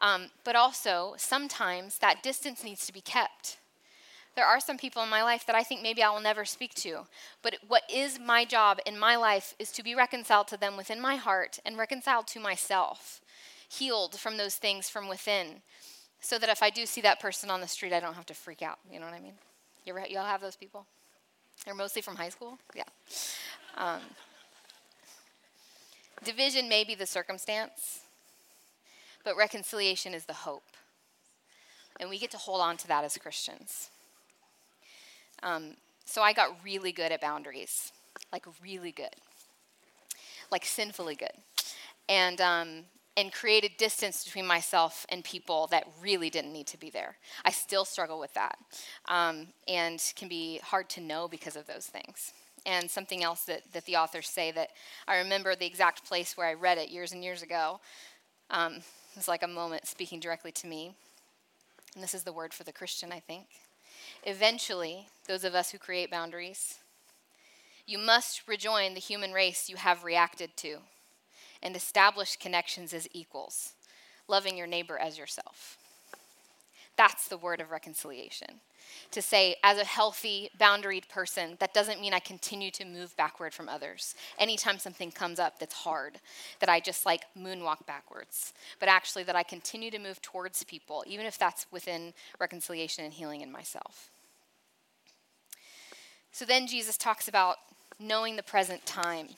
Um, 0.00 0.30
but 0.44 0.56
also, 0.56 1.14
sometimes 1.16 1.98
that 1.98 2.22
distance 2.22 2.64
needs 2.64 2.86
to 2.86 2.92
be 2.92 3.00
kept. 3.00 3.58
There 4.36 4.46
are 4.46 4.58
some 4.58 4.76
people 4.76 5.02
in 5.02 5.08
my 5.08 5.22
life 5.22 5.46
that 5.46 5.54
I 5.54 5.62
think 5.62 5.80
maybe 5.80 6.02
I 6.02 6.10
will 6.10 6.20
never 6.20 6.44
speak 6.44 6.74
to. 6.74 7.06
But 7.42 7.56
what 7.68 7.82
is 7.92 8.18
my 8.18 8.44
job 8.44 8.78
in 8.84 8.98
my 8.98 9.16
life 9.16 9.54
is 9.58 9.70
to 9.72 9.82
be 9.82 9.94
reconciled 9.94 10.48
to 10.48 10.56
them 10.56 10.76
within 10.76 11.00
my 11.00 11.16
heart 11.16 11.60
and 11.64 11.78
reconciled 11.78 12.26
to 12.28 12.40
myself, 12.40 13.20
healed 13.68 14.18
from 14.18 14.36
those 14.36 14.56
things 14.56 14.88
from 14.88 15.08
within, 15.08 15.62
so 16.20 16.38
that 16.38 16.48
if 16.48 16.62
I 16.62 16.70
do 16.70 16.84
see 16.86 17.00
that 17.02 17.20
person 17.20 17.50
on 17.50 17.60
the 17.60 17.68
street, 17.68 17.92
I 17.92 18.00
don't 18.00 18.14
have 18.14 18.26
to 18.26 18.34
freak 18.34 18.62
out. 18.62 18.78
You 18.90 18.98
know 18.98 19.06
what 19.06 19.14
I 19.14 19.20
mean? 19.20 19.34
You, 19.84 19.96
ever, 19.96 20.06
you 20.08 20.18
all 20.18 20.24
have 20.24 20.40
those 20.40 20.56
people? 20.56 20.86
They're 21.64 21.74
mostly 21.74 22.02
from 22.02 22.16
high 22.16 22.30
school? 22.30 22.58
Yeah. 22.74 22.82
Um, 23.76 24.00
division 26.24 26.68
may 26.68 26.82
be 26.82 26.94
the 26.94 27.06
circumstance, 27.06 28.00
but 29.24 29.36
reconciliation 29.36 30.14
is 30.14 30.24
the 30.24 30.32
hope. 30.32 30.64
And 32.00 32.10
we 32.10 32.18
get 32.18 32.30
to 32.32 32.38
hold 32.38 32.60
on 32.60 32.76
to 32.78 32.88
that 32.88 33.04
as 33.04 33.16
Christians. 33.18 33.90
Um, 35.44 35.76
so 36.06 36.22
I 36.22 36.32
got 36.32 36.56
really 36.64 36.90
good 36.90 37.12
at 37.12 37.20
boundaries, 37.20 37.92
like 38.32 38.46
really 38.62 38.92
good, 38.92 39.14
like 40.50 40.64
sinfully 40.64 41.14
good, 41.14 41.32
and 42.08 42.40
um, 42.40 42.68
and 43.16 43.32
created 43.32 43.72
distance 43.76 44.24
between 44.24 44.46
myself 44.46 45.06
and 45.10 45.22
people 45.22 45.68
that 45.68 45.86
really 46.02 46.30
didn't 46.30 46.52
need 46.52 46.66
to 46.68 46.78
be 46.78 46.90
there. 46.90 47.16
I 47.44 47.50
still 47.50 47.84
struggle 47.84 48.18
with 48.18 48.32
that, 48.34 48.58
um, 49.08 49.48
and 49.68 50.02
can 50.16 50.28
be 50.28 50.58
hard 50.64 50.88
to 50.90 51.00
know 51.00 51.28
because 51.28 51.56
of 51.56 51.66
those 51.66 51.86
things. 51.86 52.32
And 52.66 52.90
something 52.90 53.22
else 53.22 53.42
that, 53.42 53.60
that 53.74 53.84
the 53.84 53.96
authors 53.96 54.26
say 54.26 54.50
that 54.52 54.70
I 55.06 55.18
remember 55.18 55.54
the 55.54 55.66
exact 55.66 56.06
place 56.06 56.34
where 56.34 56.46
I 56.46 56.54
read 56.54 56.78
it 56.78 56.88
years 56.88 57.12
and 57.12 57.22
years 57.22 57.42
ago. 57.42 57.78
Um, 58.50 58.76
it 58.76 59.16
was 59.16 59.28
like 59.28 59.42
a 59.42 59.48
moment 59.48 59.86
speaking 59.86 60.18
directly 60.18 60.50
to 60.52 60.66
me. 60.66 60.94
And 61.94 62.02
this 62.02 62.14
is 62.14 62.22
the 62.24 62.32
word 62.32 62.54
for 62.54 62.64
the 62.64 62.72
Christian, 62.72 63.12
I 63.12 63.20
think. 63.20 63.44
Eventually, 64.26 65.08
those 65.28 65.44
of 65.44 65.54
us 65.54 65.70
who 65.70 65.78
create 65.78 66.10
boundaries, 66.10 66.78
you 67.86 67.98
must 67.98 68.48
rejoin 68.48 68.94
the 68.94 69.00
human 69.00 69.32
race 69.32 69.68
you 69.68 69.76
have 69.76 70.02
reacted 70.02 70.56
to 70.56 70.78
and 71.62 71.76
establish 71.76 72.36
connections 72.36 72.94
as 72.94 73.06
equals, 73.12 73.74
loving 74.26 74.56
your 74.56 74.66
neighbor 74.66 74.98
as 74.98 75.18
yourself. 75.18 75.76
That's 76.96 77.28
the 77.28 77.36
word 77.36 77.60
of 77.60 77.70
reconciliation. 77.70 78.60
To 79.10 79.20
say, 79.20 79.56
as 79.62 79.78
a 79.78 79.84
healthy, 79.84 80.50
boundaried 80.58 81.08
person, 81.08 81.56
that 81.58 81.74
doesn't 81.74 82.00
mean 82.00 82.14
I 82.14 82.20
continue 82.20 82.70
to 82.72 82.84
move 82.84 83.16
backward 83.16 83.52
from 83.52 83.68
others. 83.68 84.14
Anytime 84.38 84.78
something 84.78 85.10
comes 85.10 85.38
up 85.38 85.58
that's 85.58 85.74
hard, 85.74 86.20
that 86.60 86.68
I 86.68 86.80
just 86.80 87.04
like 87.04 87.22
moonwalk 87.38 87.86
backwards, 87.86 88.52
but 88.78 88.88
actually 88.88 89.24
that 89.24 89.36
I 89.36 89.42
continue 89.42 89.90
to 89.90 89.98
move 89.98 90.22
towards 90.22 90.62
people, 90.64 91.04
even 91.06 91.26
if 91.26 91.38
that's 91.38 91.66
within 91.72 92.14
reconciliation 92.38 93.04
and 93.04 93.12
healing 93.12 93.40
in 93.40 93.50
myself. 93.50 94.10
So 96.34 96.44
then 96.44 96.66
Jesus 96.66 96.96
talks 96.96 97.28
about 97.28 97.58
knowing 98.00 98.34
the 98.34 98.42
present 98.42 98.84
time. 98.84 99.28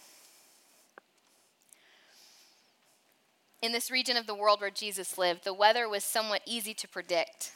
In 3.61 3.73
this 3.73 3.91
region 3.91 4.17
of 4.17 4.27
the 4.27 4.35
world 4.35 4.63
where 4.63 4.71
Jesus 4.71 5.19
lived, 5.19 5.45
the 5.45 5.53
weather 5.53 5.91
was 5.91 6.05
somewhat 6.05 6.41
easy 6.47 6.73
to 6.73 6.89
predict. 6.89 7.53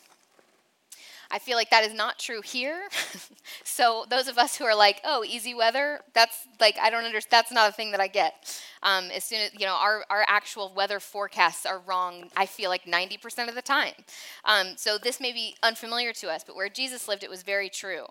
I 1.31 1.39
feel 1.39 1.57
like 1.57 1.71
that 1.71 1.85
is 1.85 1.95
not 1.95 2.19
true 2.19 2.43
here. 2.43 2.91
so 3.65 4.05
those 4.11 4.29
of 4.29 4.37
us 4.37 4.59
who 4.59 4.65
are 4.65 4.77
like, 4.77 5.01
oh, 5.05 5.25
easy 5.27 5.55
weather, 5.55 6.01
that's 6.13 6.47
like 6.61 6.77
I 6.79 6.91
don't 6.91 7.05
understand. 7.05 7.31
That's 7.31 7.53
not 7.53 7.71
a 7.71 7.73
thing 7.73 7.93
that 7.93 8.01
I 8.01 8.09
get. 8.09 8.63
Um, 8.83 9.11
as 9.11 9.25
soon 9.25 9.41
as 9.41 9.53
you 9.53 9.67
know, 9.67 9.75
our 9.75 10.05
our 10.11 10.25
actual 10.27 10.73
weather 10.75 11.01
forecasts 11.01 11.67
are 11.67 11.81
wrong. 11.87 12.31
I 12.37 12.47
feel 12.47 12.71
like 12.71 12.85
90% 12.85 13.49
of 13.49 13.55
the 13.55 13.63
time. 13.63 13.95
Um, 14.45 14.75
so 14.77 14.99
this 14.99 15.21
may 15.21 15.33
be 15.33 15.57
unfamiliar 15.63 16.13
to 16.15 16.31
us, 16.31 16.45
but 16.45 16.57
where 16.57 16.69
Jesus 16.69 17.09
lived, 17.09 17.23
it 17.23 17.31
was 17.31 17.43
very 17.43 17.69
true. 17.69 18.05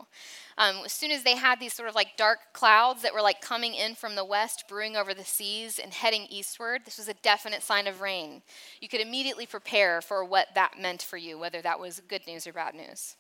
Um, 0.58 0.82
as 0.86 0.91
soon 0.91 1.12
as 1.12 1.23
they 1.23 1.36
had 1.36 1.60
these 1.60 1.73
sort 1.73 1.88
of 1.88 1.95
like 1.95 2.17
dark 2.17 2.39
clouds 2.53 3.01
that 3.01 3.13
were 3.13 3.21
like 3.21 3.41
coming 3.41 3.73
in 3.73 3.95
from 3.95 4.15
the 4.15 4.25
west, 4.25 4.65
brewing 4.67 4.97
over 4.97 5.13
the 5.13 5.23
seas 5.23 5.79
and 5.79 5.93
heading 5.93 6.27
eastward, 6.29 6.82
this 6.86 6.97
was 6.97 7.08
a 7.08 7.13
definite 7.13 7.63
sign 7.63 7.88
of 7.88 8.01
rain. 8.01 8.41
You 8.82 8.89
could 8.89 9.01
immediately 9.01 9.45
prepare 9.45 10.01
for 10.01 10.23
what 10.25 10.47
that 10.55 10.79
meant 10.79 11.01
for 11.01 11.17
you, 11.17 11.39
whether 11.39 11.62
that 11.62 11.79
was 11.79 12.01
good 12.08 12.27
news 12.27 12.45
or 12.45 12.53
bad 12.53 12.75
news. 12.75 13.15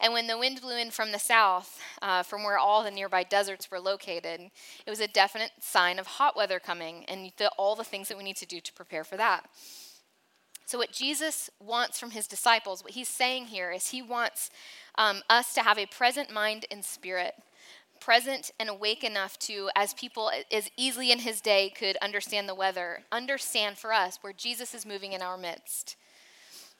And 0.00 0.12
when 0.12 0.28
the 0.28 0.38
wind 0.38 0.60
blew 0.60 0.76
in 0.76 0.90
from 0.90 1.10
the 1.10 1.18
south, 1.18 1.80
uh, 2.00 2.22
from 2.22 2.44
where 2.44 2.58
all 2.58 2.84
the 2.84 2.90
nearby 2.90 3.24
deserts 3.24 3.70
were 3.70 3.80
located, 3.80 4.40
it 4.86 4.90
was 4.90 5.00
a 5.00 5.08
definite 5.08 5.50
sign 5.60 5.98
of 5.98 6.06
hot 6.06 6.36
weather 6.36 6.60
coming 6.60 7.04
and 7.06 7.32
the, 7.36 7.48
all 7.58 7.74
the 7.74 7.84
things 7.84 8.08
that 8.08 8.16
we 8.16 8.22
need 8.22 8.36
to 8.36 8.46
do 8.46 8.60
to 8.60 8.72
prepare 8.72 9.02
for 9.02 9.16
that. 9.16 9.48
So, 10.66 10.78
what 10.78 10.92
Jesus 10.92 11.50
wants 11.58 11.98
from 11.98 12.10
his 12.10 12.26
disciples, 12.26 12.84
what 12.84 12.92
he's 12.92 13.08
saying 13.08 13.46
here 13.46 13.72
is 13.72 13.88
he 13.88 14.02
wants 14.02 14.50
um, 14.96 15.22
us 15.30 15.54
to 15.54 15.62
have 15.62 15.78
a 15.78 15.86
present 15.86 16.30
mind 16.30 16.66
and 16.70 16.84
spirit, 16.84 17.34
present 18.00 18.50
and 18.60 18.68
awake 18.68 19.02
enough 19.02 19.38
to, 19.40 19.70
as 19.74 19.94
people 19.94 20.30
as 20.52 20.70
easily 20.76 21.10
in 21.10 21.20
his 21.20 21.40
day 21.40 21.70
could 21.70 21.96
understand 22.02 22.48
the 22.48 22.54
weather, 22.54 23.00
understand 23.10 23.78
for 23.78 23.92
us 23.92 24.18
where 24.20 24.34
Jesus 24.34 24.74
is 24.74 24.84
moving 24.84 25.14
in 25.14 25.22
our 25.22 25.38
midst. 25.38 25.96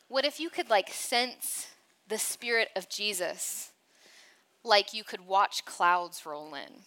What 0.08 0.26
if 0.26 0.38
you 0.38 0.50
could 0.50 0.68
like 0.68 0.90
sense 0.90 1.68
the 2.08 2.18
Spirit 2.18 2.68
of 2.74 2.88
Jesus 2.88 3.72
like 4.64 4.92
you 4.92 5.04
could 5.04 5.26
watch 5.26 5.64
clouds 5.64 6.26
roll 6.26 6.54
in. 6.54 6.82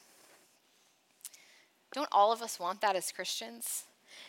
Don't 1.93 2.09
all 2.11 2.31
of 2.31 2.41
us 2.41 2.59
want 2.59 2.81
that 2.81 2.95
as 2.95 3.11
Christians? 3.11 3.83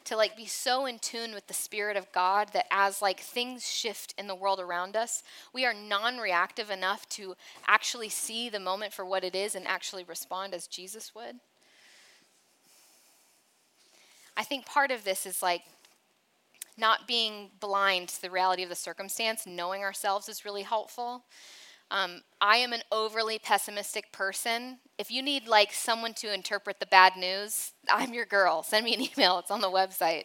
To 0.05 0.16
like 0.16 0.37
be 0.37 0.46
so 0.46 0.87
in 0.87 0.98
tune 0.98 1.33
with 1.33 1.46
the 1.46 1.55
spirit 1.55 1.96
of 1.96 2.11
God 2.12 2.50
that 2.52 2.66
as 2.70 3.02
like 3.02 3.20
things 3.20 3.68
shift 3.68 4.14
in 4.18 4.26
the 4.26 4.35
world 4.35 4.59
around 4.59 4.96
us, 4.96 5.22
we 5.52 5.64
are 5.64 5.74
non-reactive 5.74 6.70
enough 6.70 7.09
to 7.11 7.35
actually 7.66 8.09
see 8.09 8.48
the 8.48 8.61
moment 8.61 8.92
for 8.92 9.05
what 9.05 9.24
it 9.24 9.35
is 9.35 9.55
and 9.55 9.66
actually 9.66 10.05
respond 10.05 10.55
as 10.55 10.66
Jesus 10.66 11.14
would. 11.14 11.37
I 14.37 14.44
think 14.44 14.66
part 14.66 14.90
of 14.90 15.05
this 15.05 15.26
is 15.26 15.42
like 15.42 15.62
not 16.76 17.06
being 17.06 17.50
blind 17.61 18.08
to 18.11 18.22
the 18.22 18.30
reality 18.30 18.62
of 18.62 18.68
the 18.68 18.74
circumstance, 18.74 19.46
knowing 19.46 19.82
ourselves 19.82 20.28
is 20.28 20.44
really 20.44 20.62
helpful. 20.62 21.24
Um, 21.92 22.22
I 22.40 22.56
am 22.56 22.72
an 22.72 22.80
overly 22.90 23.38
pessimistic 23.38 24.12
person. 24.12 24.78
If 24.96 25.11
you 25.11 25.20
need 25.20 25.46
like 25.46 25.74
someone 25.74 26.14
to 26.14 26.32
interpret 26.32 26.80
the 26.80 26.87
bad 26.87 27.16
news, 27.18 27.72
I'm 27.90 28.14
your 28.14 28.24
girl. 28.24 28.62
Send 28.62 28.87
me 28.87 28.94
an 28.94 29.00
email. 29.02 29.38
It's 29.38 29.50
on 29.50 29.61
the 29.61 29.68
website. 29.68 30.24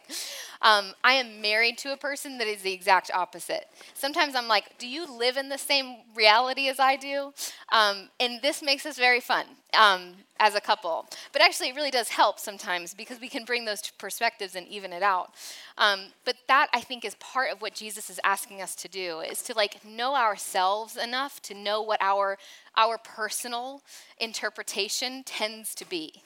Um, 0.62 0.94
I 1.04 1.12
am 1.12 1.42
married 1.42 1.76
to 1.78 1.92
a 1.92 1.96
person 1.98 2.38
that 2.38 2.46
is 2.46 2.62
the 2.62 2.72
exact 2.72 3.10
opposite. 3.14 3.66
Sometimes 3.92 4.34
I'm 4.34 4.48
like, 4.48 4.78
do 4.78 4.88
you 4.88 5.06
live 5.06 5.36
in 5.36 5.50
the 5.50 5.58
same 5.58 5.96
reality 6.14 6.68
as 6.68 6.80
I 6.80 6.96
do? 6.96 7.34
Um, 7.70 8.08
and 8.18 8.40
this 8.40 8.62
makes 8.62 8.86
us 8.86 8.96
very 8.96 9.20
fun 9.20 9.44
um, 9.74 10.14
as 10.40 10.54
a 10.54 10.60
couple. 10.60 11.06
But 11.32 11.42
actually, 11.42 11.68
it 11.68 11.76
really 11.76 11.90
does 11.90 12.08
help 12.08 12.38
sometimes 12.38 12.94
because 12.94 13.20
we 13.20 13.28
can 13.28 13.44
bring 13.44 13.64
those 13.64 13.82
perspectives 13.98 14.54
and 14.54 14.66
even 14.68 14.92
it 14.92 15.02
out. 15.02 15.32
Um, 15.76 16.06
but 16.24 16.36
that 16.48 16.68
I 16.72 16.80
think 16.80 17.04
is 17.04 17.14
part 17.16 17.52
of 17.52 17.60
what 17.60 17.74
Jesus 17.74 18.08
is 18.08 18.18
asking 18.24 18.62
us 18.62 18.74
to 18.76 18.88
do 18.88 19.20
is 19.20 19.42
to 19.42 19.54
like 19.54 19.84
know 19.84 20.14
ourselves 20.14 20.96
enough 20.96 21.42
to 21.42 21.54
know 21.54 21.82
what 21.82 22.00
our 22.00 22.38
our 22.76 22.96
personal 22.96 23.82
interpretation 24.18 25.22
tends 25.24 25.74
to 25.74 25.88
be. 25.88 26.22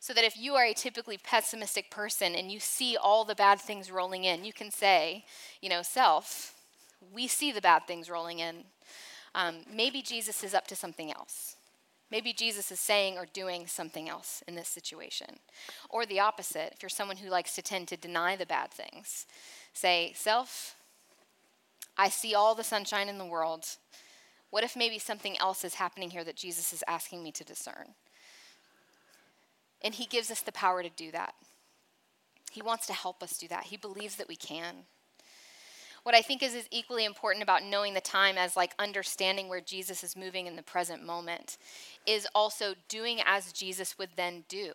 So 0.00 0.12
that 0.12 0.24
if 0.24 0.36
you 0.36 0.54
are 0.54 0.66
a 0.66 0.74
typically 0.74 1.16
pessimistic 1.16 1.90
person 1.90 2.34
and 2.34 2.52
you 2.52 2.60
see 2.60 2.94
all 2.94 3.24
the 3.24 3.34
bad 3.34 3.58
things 3.58 3.90
rolling 3.90 4.24
in, 4.24 4.44
you 4.44 4.52
can 4.52 4.70
say, 4.70 5.24
you 5.62 5.70
know, 5.70 5.80
self, 5.80 6.54
we 7.14 7.26
see 7.26 7.52
the 7.52 7.62
bad 7.62 7.86
things 7.86 8.10
rolling 8.10 8.38
in. 8.38 8.64
Um, 9.34 9.56
maybe 9.72 10.02
Jesus 10.02 10.44
is 10.44 10.54
up 10.54 10.66
to 10.68 10.76
something 10.76 11.12
else. 11.12 11.56
Maybe 12.10 12.32
Jesus 12.32 12.70
is 12.70 12.78
saying 12.78 13.18
or 13.18 13.26
doing 13.32 13.66
something 13.66 14.08
else 14.08 14.42
in 14.46 14.54
this 14.54 14.68
situation. 14.68 15.38
Or 15.90 16.06
the 16.06 16.20
opposite, 16.20 16.72
if 16.72 16.82
you're 16.82 16.88
someone 16.88 17.16
who 17.16 17.28
likes 17.28 17.54
to 17.56 17.62
tend 17.62 17.88
to 17.88 17.96
deny 17.96 18.36
the 18.36 18.46
bad 18.46 18.70
things, 18.70 19.26
say, 19.72 20.12
Self, 20.14 20.76
I 21.96 22.08
see 22.08 22.34
all 22.34 22.54
the 22.54 22.64
sunshine 22.64 23.08
in 23.08 23.18
the 23.18 23.26
world. 23.26 23.64
What 24.50 24.64
if 24.64 24.76
maybe 24.76 24.98
something 24.98 25.36
else 25.38 25.64
is 25.64 25.74
happening 25.74 26.10
here 26.10 26.24
that 26.24 26.36
Jesus 26.36 26.72
is 26.72 26.84
asking 26.86 27.22
me 27.24 27.32
to 27.32 27.44
discern? 27.44 27.94
And 29.82 29.94
he 29.94 30.06
gives 30.06 30.30
us 30.30 30.40
the 30.40 30.52
power 30.52 30.82
to 30.82 30.90
do 30.90 31.10
that. 31.10 31.34
He 32.50 32.62
wants 32.62 32.86
to 32.86 32.92
help 32.92 33.22
us 33.22 33.36
do 33.36 33.48
that. 33.48 33.64
He 33.64 33.76
believes 33.76 34.16
that 34.16 34.28
we 34.28 34.36
can. 34.36 34.84
What 36.04 36.14
I 36.14 36.22
think 36.22 36.42
is, 36.42 36.54
is 36.54 36.68
equally 36.70 37.06
important 37.06 37.42
about 37.42 37.64
knowing 37.64 37.94
the 37.94 38.00
time 38.00 38.36
as 38.36 38.56
like 38.56 38.74
understanding 38.78 39.48
where 39.48 39.60
Jesus 39.60 40.04
is 40.04 40.16
moving 40.16 40.46
in 40.46 40.54
the 40.54 40.62
present 40.62 41.04
moment 41.04 41.56
is 42.06 42.28
also 42.34 42.74
doing 42.88 43.20
as 43.26 43.52
Jesus 43.52 43.98
would 43.98 44.10
then 44.16 44.44
do. 44.48 44.74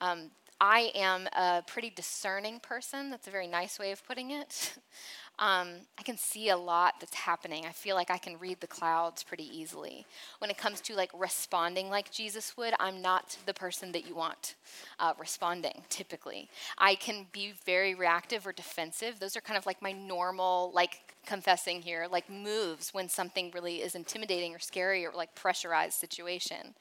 Um, 0.00 0.30
I 0.60 0.92
am 0.94 1.26
a 1.36 1.62
pretty 1.66 1.90
discerning 1.90 2.60
person. 2.60 3.10
That's 3.10 3.26
a 3.26 3.30
very 3.32 3.48
nice 3.48 3.78
way 3.78 3.90
of 3.90 4.06
putting 4.06 4.30
it. 4.30 4.76
Um, 5.38 5.68
I 5.98 6.02
can 6.04 6.16
see 6.16 6.50
a 6.50 6.56
lot 6.56 6.94
that's 7.00 7.14
happening. 7.14 7.66
I 7.66 7.72
feel 7.72 7.96
like 7.96 8.10
I 8.10 8.18
can 8.18 8.38
read 8.38 8.60
the 8.60 8.68
clouds 8.68 9.24
pretty 9.24 9.44
easily. 9.56 10.06
When 10.38 10.48
it 10.50 10.56
comes 10.56 10.80
to 10.82 10.94
like 10.94 11.10
responding 11.12 11.90
like 11.90 12.12
Jesus 12.12 12.56
would, 12.56 12.72
I'm 12.78 13.02
not 13.02 13.36
the 13.44 13.54
person 13.54 13.90
that 13.92 14.06
you 14.06 14.14
want 14.14 14.54
uh, 15.00 15.14
responding 15.18 15.82
typically. 15.88 16.48
I 16.78 16.94
can 16.94 17.26
be 17.32 17.52
very 17.66 17.94
reactive 17.94 18.46
or 18.46 18.52
defensive. 18.52 19.18
Those 19.18 19.36
are 19.36 19.40
kind 19.40 19.58
of 19.58 19.66
like 19.66 19.82
my 19.82 19.92
normal 19.92 20.70
like 20.72 21.00
confessing 21.26 21.82
here, 21.82 22.06
like 22.10 22.28
moves 22.30 22.92
when 22.92 23.08
something 23.08 23.50
really 23.54 23.76
is 23.76 23.94
intimidating 23.94 24.54
or 24.54 24.58
scary 24.58 25.04
or 25.04 25.12
like 25.12 25.34
pressurized 25.34 25.94
situation. 25.94 26.74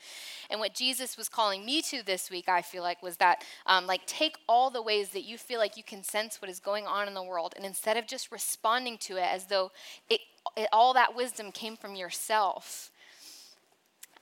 And 0.49 0.59
what 0.59 0.73
Jesus 0.73 1.17
was 1.17 1.29
calling 1.29 1.65
me 1.65 1.81
to 1.83 2.03
this 2.03 2.29
week, 2.29 2.49
I 2.49 2.61
feel 2.61 2.83
like, 2.83 3.01
was 3.01 3.17
that 3.17 3.43
um, 3.65 3.87
like 3.87 4.05
take 4.05 4.37
all 4.47 4.69
the 4.69 4.81
ways 4.81 5.09
that 5.09 5.23
you 5.23 5.37
feel 5.37 5.59
like 5.59 5.77
you 5.77 5.83
can 5.83 6.03
sense 6.03 6.41
what 6.41 6.51
is 6.51 6.59
going 6.59 6.85
on 6.85 7.07
in 7.07 7.13
the 7.13 7.23
world, 7.23 7.53
and 7.55 7.65
instead 7.65 7.97
of 7.97 8.07
just 8.07 8.31
responding 8.31 8.97
to 8.99 9.17
it 9.17 9.27
as 9.29 9.45
though 9.45 9.71
it, 10.09 10.21
it 10.55 10.67
all 10.71 10.93
that 10.93 11.15
wisdom 11.15 11.51
came 11.51 11.75
from 11.75 11.95
yourself, 11.95 12.91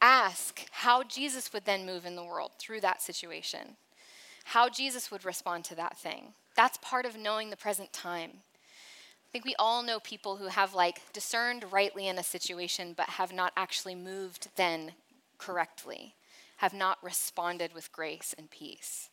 ask 0.01 0.65
how 0.71 1.03
Jesus 1.03 1.53
would 1.53 1.65
then 1.65 1.85
move 1.85 2.05
in 2.05 2.15
the 2.15 2.23
world 2.23 2.51
through 2.57 2.81
that 2.81 3.01
situation, 3.01 3.77
how 4.45 4.69
Jesus 4.69 5.11
would 5.11 5.25
respond 5.25 5.63
to 5.65 5.75
that 5.75 5.97
thing. 5.97 6.33
That's 6.55 6.77
part 6.79 7.05
of 7.05 7.17
knowing 7.17 7.49
the 7.49 7.57
present 7.57 7.93
time. 7.93 8.31
I 9.31 9.33
think 9.33 9.45
we 9.45 9.55
all 9.57 9.81
know 9.81 10.01
people 10.01 10.35
who 10.35 10.47
have 10.47 10.75
like 10.75 11.13
discerned 11.13 11.71
rightly 11.71 12.09
in 12.09 12.17
a 12.17 12.23
situation 12.23 12.93
but 12.97 13.11
have 13.11 13.31
not 13.31 13.53
actually 13.55 13.95
moved 13.95 14.49
then 14.57 14.91
correctly, 15.37 16.15
have 16.57 16.73
not 16.73 16.97
responded 17.01 17.73
with 17.73 17.93
grace 17.93 18.35
and 18.37 18.51
peace. 18.51 19.09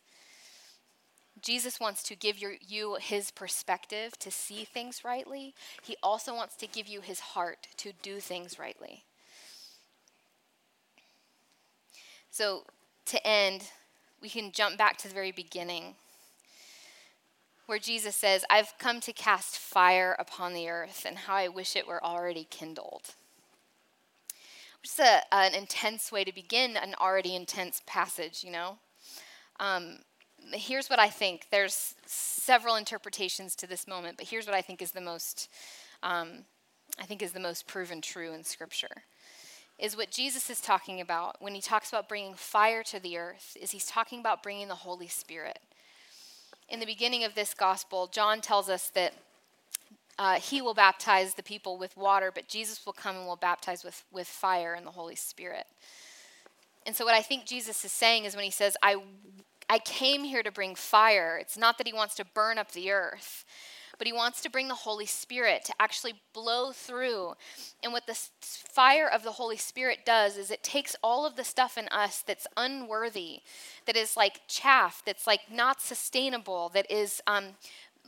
Jesus 1.41 1.79
wants 1.79 2.03
to 2.03 2.17
give 2.17 2.37
your, 2.37 2.55
you 2.59 2.97
his 2.99 3.31
perspective 3.31 4.19
to 4.19 4.29
see 4.29 4.65
things 4.65 5.05
rightly. 5.05 5.55
He 5.81 5.95
also 6.03 6.35
wants 6.35 6.57
to 6.57 6.67
give 6.67 6.85
you 6.85 6.99
his 6.99 7.21
heart 7.21 7.69
to 7.77 7.93
do 8.01 8.19
things 8.19 8.59
rightly. 8.59 9.05
So, 12.29 12.65
to 13.05 13.25
end, 13.25 13.69
we 14.21 14.27
can 14.27 14.51
jump 14.51 14.77
back 14.77 14.97
to 14.97 15.07
the 15.07 15.13
very 15.13 15.31
beginning 15.31 15.95
where 17.69 17.77
Jesus 17.77 18.15
says, 18.15 18.43
I've 18.49 18.73
come 18.79 18.99
to 19.01 19.13
cast 19.13 19.59
fire 19.59 20.15
upon 20.17 20.55
the 20.55 20.67
earth, 20.67 21.05
and 21.07 21.15
how 21.15 21.35
I 21.35 21.49
wish 21.49 21.75
it 21.75 21.87
were 21.87 22.03
already 22.03 22.47
kindled. 22.49 23.13
Which 24.81 24.89
is 24.89 24.99
a, 24.99 25.21
an 25.31 25.53
intense 25.53 26.11
way 26.11 26.23
to 26.23 26.33
begin 26.33 26.75
an 26.75 26.95
already 26.99 27.35
intense 27.35 27.83
passage, 27.85 28.43
you 28.43 28.51
know? 28.51 28.79
Um, 29.59 29.99
here's 30.51 30.89
what 30.89 30.97
I 30.97 31.09
think. 31.09 31.45
There's 31.51 31.93
several 32.07 32.75
interpretations 32.75 33.55
to 33.57 33.67
this 33.67 33.87
moment, 33.87 34.17
but 34.17 34.25
here's 34.25 34.47
what 34.47 34.55
I 34.55 34.63
think 34.63 34.81
is 34.81 34.89
the 34.89 34.99
most, 34.99 35.47
um, 36.01 36.45
I 36.99 37.05
think 37.05 37.21
is 37.21 37.33
the 37.33 37.39
most 37.39 37.67
proven 37.67 38.01
true 38.01 38.33
in 38.33 38.43
Scripture. 38.43 39.03
Is 39.77 39.95
what 39.95 40.09
Jesus 40.09 40.49
is 40.49 40.59
talking 40.59 41.01
about 41.01 41.35
when 41.39 41.53
he 41.53 41.61
talks 41.61 41.89
about 41.89 42.09
bringing 42.09 42.33
fire 42.33 42.81
to 42.81 42.99
the 42.99 43.19
earth, 43.19 43.55
is 43.61 43.69
he's 43.69 43.85
talking 43.85 44.19
about 44.19 44.41
bringing 44.41 44.69
the 44.69 44.75
Holy 44.75 45.07
Spirit 45.07 45.59
in 46.69 46.79
the 46.79 46.85
beginning 46.85 47.23
of 47.23 47.35
this 47.35 47.53
gospel, 47.53 48.07
John 48.07 48.41
tells 48.41 48.69
us 48.69 48.89
that 48.89 49.13
uh, 50.17 50.35
he 50.35 50.61
will 50.61 50.73
baptize 50.73 51.33
the 51.33 51.43
people 51.43 51.77
with 51.77 51.95
water, 51.95 52.31
but 52.33 52.47
Jesus 52.47 52.85
will 52.85 52.93
come 52.93 53.15
and 53.15 53.25
will 53.25 53.35
baptize 53.35 53.83
with, 53.83 54.03
with 54.11 54.27
fire 54.27 54.73
and 54.73 54.85
the 54.85 54.91
Holy 54.91 55.15
Spirit. 55.15 55.65
And 56.85 56.95
so, 56.95 57.05
what 57.05 57.13
I 57.13 57.21
think 57.21 57.45
Jesus 57.45 57.85
is 57.85 57.91
saying 57.91 58.25
is 58.25 58.35
when 58.35 58.45
he 58.45 58.51
says, 58.51 58.75
I, 58.83 58.97
I 59.69 59.79
came 59.79 60.23
here 60.23 60.43
to 60.43 60.51
bring 60.51 60.75
fire, 60.75 61.37
it's 61.39 61.57
not 61.57 61.77
that 61.77 61.87
he 61.87 61.93
wants 61.93 62.15
to 62.15 62.25
burn 62.25 62.57
up 62.57 62.71
the 62.71 62.91
earth, 62.91 63.45
but 63.99 64.07
he 64.07 64.13
wants 64.13 64.41
to 64.41 64.49
bring 64.49 64.69
the 64.69 64.73
Holy 64.73 65.05
Spirit 65.05 65.65
to 65.65 65.73
actually 65.79 66.15
blow 66.33 66.71
through. 66.71 67.33
And 67.83 67.93
what 67.93 68.07
the 68.07 68.17
fire 68.39 69.07
of 69.07 69.23
the 69.23 69.33
Holy 69.33 69.57
Spirit 69.57 69.99
does 70.05 70.37
is 70.37 70.49
it 70.49 70.63
takes 70.63 70.95
all 71.03 71.27
of 71.27 71.35
the 71.35 71.43
stuff 71.43 71.77
in 71.77 71.87
us 71.89 72.23
that's 72.25 72.47
unworthy, 72.57 73.41
that 73.85 73.97
is 73.97 74.17
like 74.17 74.41
chaff, 74.47 75.03
that's 75.05 75.27
like 75.27 75.41
not 75.51 75.81
sustainable, 75.81 76.69
that 76.69 76.89
is 76.89 77.21
um, 77.27 77.55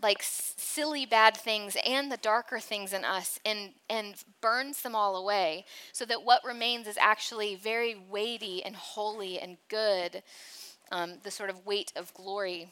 like 0.01 0.19
silly 0.21 1.05
bad 1.05 1.35
things 1.35 1.77
and 1.85 2.11
the 2.11 2.17
darker 2.17 2.59
things 2.59 2.93
in 2.93 3.05
us 3.05 3.39
and 3.45 3.71
and 3.89 4.15
burns 4.39 4.81
them 4.81 4.95
all 4.95 5.15
away 5.15 5.65
so 5.91 6.05
that 6.05 6.23
what 6.23 6.43
remains 6.43 6.87
is 6.87 6.97
actually 6.99 7.55
very 7.55 7.95
weighty 8.09 8.63
and 8.63 8.75
holy 8.75 9.39
and 9.39 9.57
good 9.67 10.23
um, 10.91 11.13
the 11.23 11.31
sort 11.31 11.49
of 11.49 11.65
weight 11.65 11.91
of 11.95 12.13
glory 12.13 12.69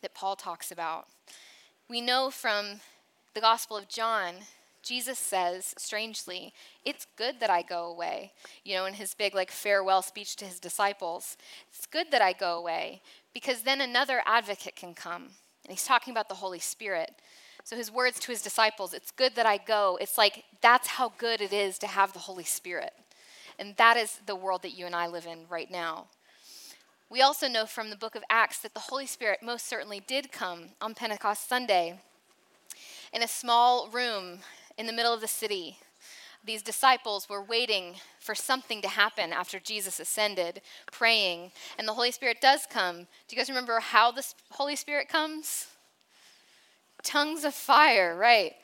that 0.00 0.14
paul 0.14 0.34
talks 0.34 0.70
about 0.70 1.08
we 1.88 2.00
know 2.00 2.30
from 2.30 2.80
the 3.34 3.40
Gospel 3.40 3.76
of 3.76 3.88
John, 3.88 4.34
Jesus 4.82 5.18
says, 5.18 5.74
strangely, 5.76 6.52
it's 6.84 7.06
good 7.16 7.40
that 7.40 7.50
I 7.50 7.62
go 7.62 7.86
away. 7.86 8.32
You 8.64 8.76
know, 8.76 8.86
in 8.86 8.94
his 8.94 9.14
big, 9.14 9.34
like, 9.34 9.50
farewell 9.50 10.00
speech 10.00 10.36
to 10.36 10.44
his 10.44 10.60
disciples, 10.60 11.36
it's 11.68 11.86
good 11.86 12.10
that 12.12 12.22
I 12.22 12.32
go 12.32 12.56
away 12.56 13.02
because 13.34 13.62
then 13.62 13.80
another 13.80 14.22
advocate 14.24 14.76
can 14.76 14.94
come. 14.94 15.24
And 15.64 15.70
he's 15.70 15.84
talking 15.84 16.12
about 16.12 16.28
the 16.28 16.36
Holy 16.36 16.60
Spirit. 16.60 17.10
So 17.64 17.76
his 17.76 17.90
words 17.90 18.20
to 18.20 18.30
his 18.30 18.42
disciples, 18.42 18.94
it's 18.94 19.10
good 19.10 19.34
that 19.34 19.44
I 19.44 19.56
go. 19.56 19.98
It's 20.00 20.16
like, 20.16 20.44
that's 20.60 20.86
how 20.86 21.12
good 21.18 21.40
it 21.40 21.52
is 21.52 21.78
to 21.80 21.88
have 21.88 22.12
the 22.12 22.20
Holy 22.20 22.44
Spirit. 22.44 22.92
And 23.58 23.74
that 23.76 23.96
is 23.96 24.20
the 24.24 24.36
world 24.36 24.62
that 24.62 24.78
you 24.78 24.86
and 24.86 24.94
I 24.94 25.08
live 25.08 25.26
in 25.26 25.40
right 25.48 25.70
now. 25.70 26.06
We 27.08 27.22
also 27.22 27.46
know 27.46 27.66
from 27.66 27.90
the 27.90 27.96
book 27.96 28.16
of 28.16 28.24
Acts 28.28 28.58
that 28.58 28.74
the 28.74 28.80
Holy 28.80 29.06
Spirit 29.06 29.38
most 29.40 29.68
certainly 29.68 30.00
did 30.00 30.32
come 30.32 30.70
on 30.80 30.94
Pentecost 30.94 31.48
Sunday 31.48 32.00
in 33.12 33.22
a 33.22 33.28
small 33.28 33.88
room 33.88 34.40
in 34.76 34.86
the 34.86 34.92
middle 34.92 35.14
of 35.14 35.20
the 35.20 35.28
city. 35.28 35.78
These 36.44 36.62
disciples 36.62 37.28
were 37.28 37.42
waiting 37.42 37.94
for 38.18 38.34
something 38.34 38.82
to 38.82 38.88
happen 38.88 39.32
after 39.32 39.60
Jesus 39.60 40.00
ascended, 40.00 40.62
praying, 40.90 41.52
and 41.78 41.86
the 41.86 41.92
Holy 41.92 42.10
Spirit 42.10 42.40
does 42.40 42.66
come. 42.68 42.98
Do 42.98 43.06
you 43.30 43.36
guys 43.36 43.48
remember 43.48 43.78
how 43.78 44.10
the 44.10 44.26
Holy 44.50 44.74
Spirit 44.74 45.08
comes? 45.08 45.68
Tongues 47.04 47.44
of 47.44 47.54
fire, 47.54 48.16
right? 48.16 48.54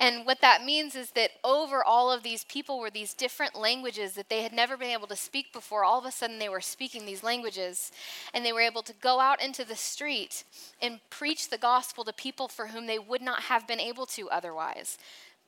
And 0.00 0.24
what 0.24 0.40
that 0.40 0.64
means 0.64 0.96
is 0.96 1.10
that 1.10 1.32
over 1.44 1.84
all 1.84 2.10
of 2.10 2.22
these 2.22 2.44
people 2.44 2.80
were 2.80 2.88
these 2.88 3.12
different 3.12 3.54
languages 3.54 4.14
that 4.14 4.30
they 4.30 4.42
had 4.42 4.52
never 4.52 4.78
been 4.78 4.88
able 4.88 5.06
to 5.08 5.14
speak 5.14 5.52
before. 5.52 5.84
All 5.84 5.98
of 5.98 6.06
a 6.06 6.10
sudden, 6.10 6.38
they 6.38 6.48
were 6.48 6.62
speaking 6.62 7.04
these 7.04 7.22
languages, 7.22 7.92
and 8.32 8.42
they 8.42 8.52
were 8.54 8.62
able 8.62 8.82
to 8.84 8.94
go 8.94 9.20
out 9.20 9.42
into 9.42 9.62
the 9.62 9.76
street 9.76 10.44
and 10.80 11.00
preach 11.10 11.50
the 11.50 11.58
gospel 11.58 12.02
to 12.04 12.14
people 12.14 12.48
for 12.48 12.68
whom 12.68 12.86
they 12.86 12.98
would 12.98 13.20
not 13.20 13.42
have 13.42 13.68
been 13.68 13.78
able 13.78 14.06
to 14.06 14.30
otherwise. 14.30 14.96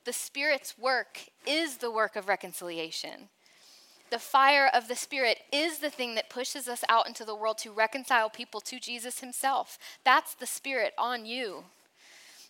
The 0.05 0.13
Spirit's 0.13 0.77
work 0.77 1.21
is 1.47 1.77
the 1.77 1.91
work 1.91 2.15
of 2.15 2.27
reconciliation. 2.27 3.29
The 4.11 4.19
fire 4.19 4.69
of 4.71 4.87
the 4.87 4.95
Spirit 4.95 5.39
is 5.51 5.79
the 5.79 5.89
thing 5.89 6.13
that 6.13 6.29
pushes 6.29 6.67
us 6.67 6.83
out 6.87 7.07
into 7.07 7.25
the 7.25 7.35
world 7.35 7.57
to 7.59 7.71
reconcile 7.71 8.29
people 8.29 8.61
to 8.61 8.79
Jesus 8.79 9.19
Himself. 9.21 9.79
That's 10.05 10.35
the 10.35 10.45
Spirit 10.45 10.93
on 10.95 11.25
you 11.25 11.63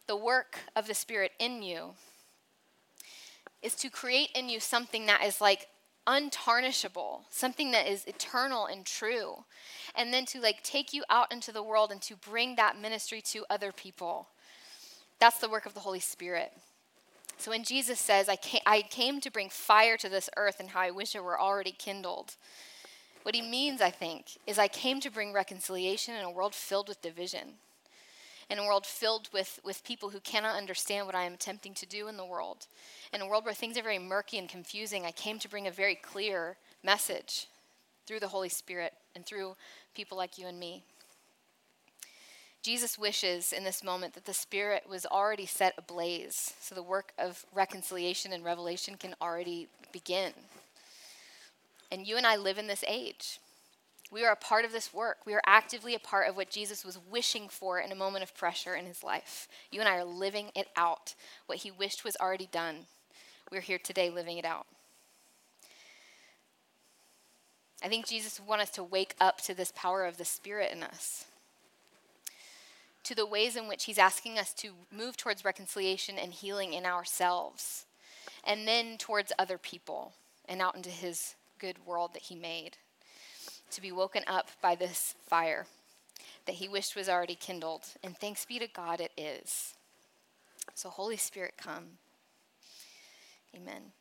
the 0.07 0.15
work 0.15 0.59
of 0.75 0.87
the 0.87 0.93
Spirit 0.93 1.31
in 1.39 1.61
you 1.61 1.91
is 3.61 3.75
to 3.75 3.89
create 3.89 4.29
in 4.35 4.49
you 4.49 4.59
something 4.59 5.05
that 5.05 5.23
is 5.23 5.39
like 5.39 5.67
untarnishable, 6.05 7.21
something 7.29 7.71
that 7.71 7.87
is 7.87 8.05
eternal 8.05 8.65
and 8.65 8.85
true. 8.85 9.45
And 9.95 10.13
then 10.13 10.25
to 10.27 10.41
like 10.41 10.63
take 10.63 10.93
you 10.93 11.03
out 11.09 11.31
into 11.31 11.51
the 11.51 11.63
world 11.63 11.91
and 11.91 12.01
to 12.03 12.15
bring 12.15 12.55
that 12.55 12.79
ministry 12.79 13.21
to 13.21 13.45
other 13.49 13.71
people. 13.71 14.27
That's 15.19 15.39
the 15.39 15.49
work 15.49 15.65
of 15.65 15.73
the 15.73 15.79
Holy 15.79 16.01
Spirit. 16.01 16.51
So 17.37 17.51
when 17.51 17.63
Jesus 17.63 17.99
says, 17.99 18.29
I 18.29 18.35
came, 18.81 19.21
to 19.21 19.31
bring 19.31 19.49
fire 19.49 19.97
to 19.97 20.09
this 20.09 20.29
earth 20.37 20.59
and 20.59 20.69
how 20.69 20.81
I 20.81 20.91
wish 20.91 21.15
it 21.15 21.23
were 21.23 21.39
already 21.39 21.71
kindled, 21.71 22.35
what 23.23 23.35
he 23.35 23.41
means, 23.41 23.81
I 23.81 23.89
think, 23.89 24.37
is 24.45 24.59
I 24.59 24.67
came 24.67 24.99
to 24.99 25.09
bring 25.09 25.33
reconciliation 25.33 26.13
in 26.15 26.23
a 26.23 26.31
world 26.31 26.53
filled 26.53 26.89
with 26.89 27.01
division 27.01 27.53
in 28.53 28.59
a 28.59 28.67
world 28.67 28.85
filled 28.85 29.29
with, 29.33 29.59
with 29.65 29.83
people 29.83 30.09
who 30.09 30.19
cannot 30.19 30.55
understand 30.55 31.07
what 31.07 31.15
I 31.15 31.23
am 31.23 31.33
attempting 31.33 31.73
to 31.73 31.87
do 31.87 32.07
in 32.07 32.17
the 32.17 32.25
world. 32.25 32.67
In 33.11 33.19
a 33.19 33.27
world 33.27 33.45
where 33.45 33.53
things 33.53 33.79
are 33.79 33.83
very 33.83 33.97
murky 33.97 34.37
and 34.37 34.47
confusing, 34.47 35.07
I 35.07 35.11
came 35.11 35.39
to 35.39 35.49
bring 35.49 35.65
a 35.65 35.71
very 35.71 35.95
clear 35.95 36.57
message 36.83 37.47
through 38.05 38.19
the 38.19 38.27
Holy 38.27 38.49
Spirit 38.49 38.93
and 39.15 39.25
through 39.25 39.55
people 39.95 40.19
like 40.19 40.37
you 40.37 40.45
and 40.45 40.59
me. 40.59 40.83
Jesus 42.61 42.95
wishes 42.95 43.53
in 43.53 43.63
this 43.63 43.83
moment 43.83 44.13
that 44.13 44.25
the 44.25 44.33
Spirit 44.35 44.83
was 44.87 45.07
already 45.07 45.47
set 45.47 45.73
ablaze 45.79 46.53
so 46.61 46.75
the 46.75 46.83
work 46.83 47.11
of 47.17 47.43
reconciliation 47.55 48.33
and 48.33 48.45
revelation 48.45 48.97
can 48.97 49.15
already 49.19 49.67
begin. 49.91 50.31
And 51.91 52.05
you 52.05 52.17
and 52.17 52.27
I 52.27 52.35
live 52.35 52.59
in 52.59 52.67
this 52.67 52.83
age. 52.87 53.39
We 54.13 54.23
are 54.25 54.31
a 54.31 54.35
part 54.35 54.63
of 54.63 54.71
this 54.71 54.93
work. 54.93 55.25
We 55.25 55.33
are 55.33 55.41
actively 55.43 55.95
a 55.95 55.99
part 55.99 56.29
of 56.29 56.37
what 56.37 56.51
Jesus 56.51 56.85
was 56.85 56.99
wishing 57.09 57.49
for 57.49 57.79
in 57.79 57.91
a 57.91 57.95
moment 57.95 58.21
of 58.21 58.35
pressure 58.35 58.75
in 58.75 58.85
his 58.85 59.03
life. 59.03 59.47
You 59.71 59.79
and 59.79 59.89
I 59.89 59.97
are 59.97 60.05
living 60.05 60.51
it 60.53 60.67
out. 60.75 61.15
What 61.47 61.57
he 61.57 61.71
wished 61.71 62.03
was 62.03 62.15
already 62.21 62.47
done. 62.51 62.85
We're 63.51 63.61
here 63.61 63.79
today 63.79 64.11
living 64.11 64.37
it 64.37 64.45
out. 64.45 64.67
I 67.83 67.87
think 67.87 68.07
Jesus 68.07 68.39
wants 68.39 68.65
us 68.65 68.69
to 68.75 68.83
wake 68.83 69.15
up 69.19 69.41
to 69.41 69.55
this 69.55 69.73
power 69.75 70.05
of 70.05 70.17
the 70.17 70.25
Spirit 70.25 70.71
in 70.71 70.83
us, 70.83 71.25
to 73.03 73.15
the 73.15 73.25
ways 73.25 73.55
in 73.55 73.67
which 73.67 73.85
He's 73.85 73.97
asking 73.97 74.37
us 74.37 74.53
to 74.53 74.73
move 74.95 75.17
towards 75.17 75.43
reconciliation 75.43 76.19
and 76.19 76.33
healing 76.33 76.73
in 76.73 76.85
ourselves, 76.85 77.85
and 78.43 78.67
then 78.67 78.97
towards 78.97 79.33
other 79.37 79.57
people 79.57 80.13
and 80.47 80.61
out 80.61 80.75
into 80.75 80.91
His 80.91 81.33
good 81.57 81.85
world 81.85 82.13
that 82.13 82.23
He 82.23 82.35
made 82.35 82.77
to 83.73 83.81
be 83.81 83.91
woken 83.91 84.23
up 84.27 84.49
by 84.61 84.75
this 84.75 85.15
fire 85.25 85.65
that 86.45 86.55
he 86.55 86.67
wished 86.67 86.95
was 86.95 87.09
already 87.09 87.35
kindled. 87.35 87.83
And 88.03 88.17
thanks 88.17 88.45
be 88.45 88.59
to 88.59 88.67
God, 88.67 88.99
it 88.99 89.11
is. 89.17 89.73
So, 90.75 90.89
Holy 90.89 91.17
Spirit, 91.17 91.53
come. 91.57 91.97
Amen. 93.55 93.91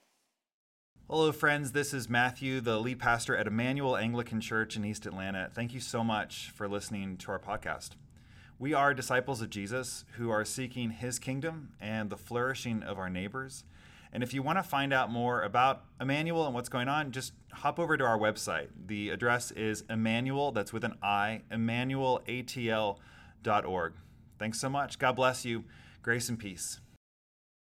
Hello, 1.08 1.32
friends. 1.32 1.72
This 1.72 1.92
is 1.92 2.08
Matthew, 2.08 2.60
the 2.60 2.78
lead 2.78 2.98
pastor 2.98 3.36
at 3.36 3.46
Immanuel 3.46 3.96
Anglican 3.96 4.40
Church 4.40 4.76
in 4.76 4.84
East 4.84 5.04
Atlanta. 5.04 5.50
Thank 5.52 5.74
you 5.74 5.80
so 5.80 6.02
much 6.02 6.50
for 6.54 6.68
listening 6.68 7.16
to 7.18 7.30
our 7.30 7.38
podcast. 7.38 7.90
We 8.58 8.72
are 8.72 8.94
disciples 8.94 9.42
of 9.42 9.50
Jesus 9.50 10.04
who 10.16 10.30
are 10.30 10.44
seeking 10.44 10.90
his 10.90 11.18
kingdom 11.18 11.72
and 11.80 12.08
the 12.08 12.16
flourishing 12.16 12.82
of 12.82 12.98
our 12.98 13.10
neighbors. 13.10 13.64
And 14.12 14.22
if 14.22 14.34
you 14.34 14.42
want 14.42 14.58
to 14.58 14.62
find 14.62 14.92
out 14.92 15.10
more 15.10 15.40
about 15.42 15.84
Immanuel 16.00 16.44
and 16.44 16.54
what's 16.54 16.68
going 16.68 16.88
on, 16.88 17.12
just 17.12 17.32
hop 17.52 17.78
over 17.78 17.96
to 17.96 18.04
our 18.04 18.18
website. 18.18 18.68
The 18.86 19.10
address 19.10 19.52
is 19.52 19.84
Immanuel, 19.88 20.50
that's 20.52 20.72
with 20.72 20.84
an 20.84 20.94
I, 21.02 21.42
immanuelatl.org. 21.50 23.92
Thanks 24.38 24.60
so 24.60 24.68
much. 24.68 24.98
God 24.98 25.16
bless 25.16 25.44
you. 25.44 25.64
Grace 26.02 26.28
and 26.28 26.38
peace. 26.38 26.80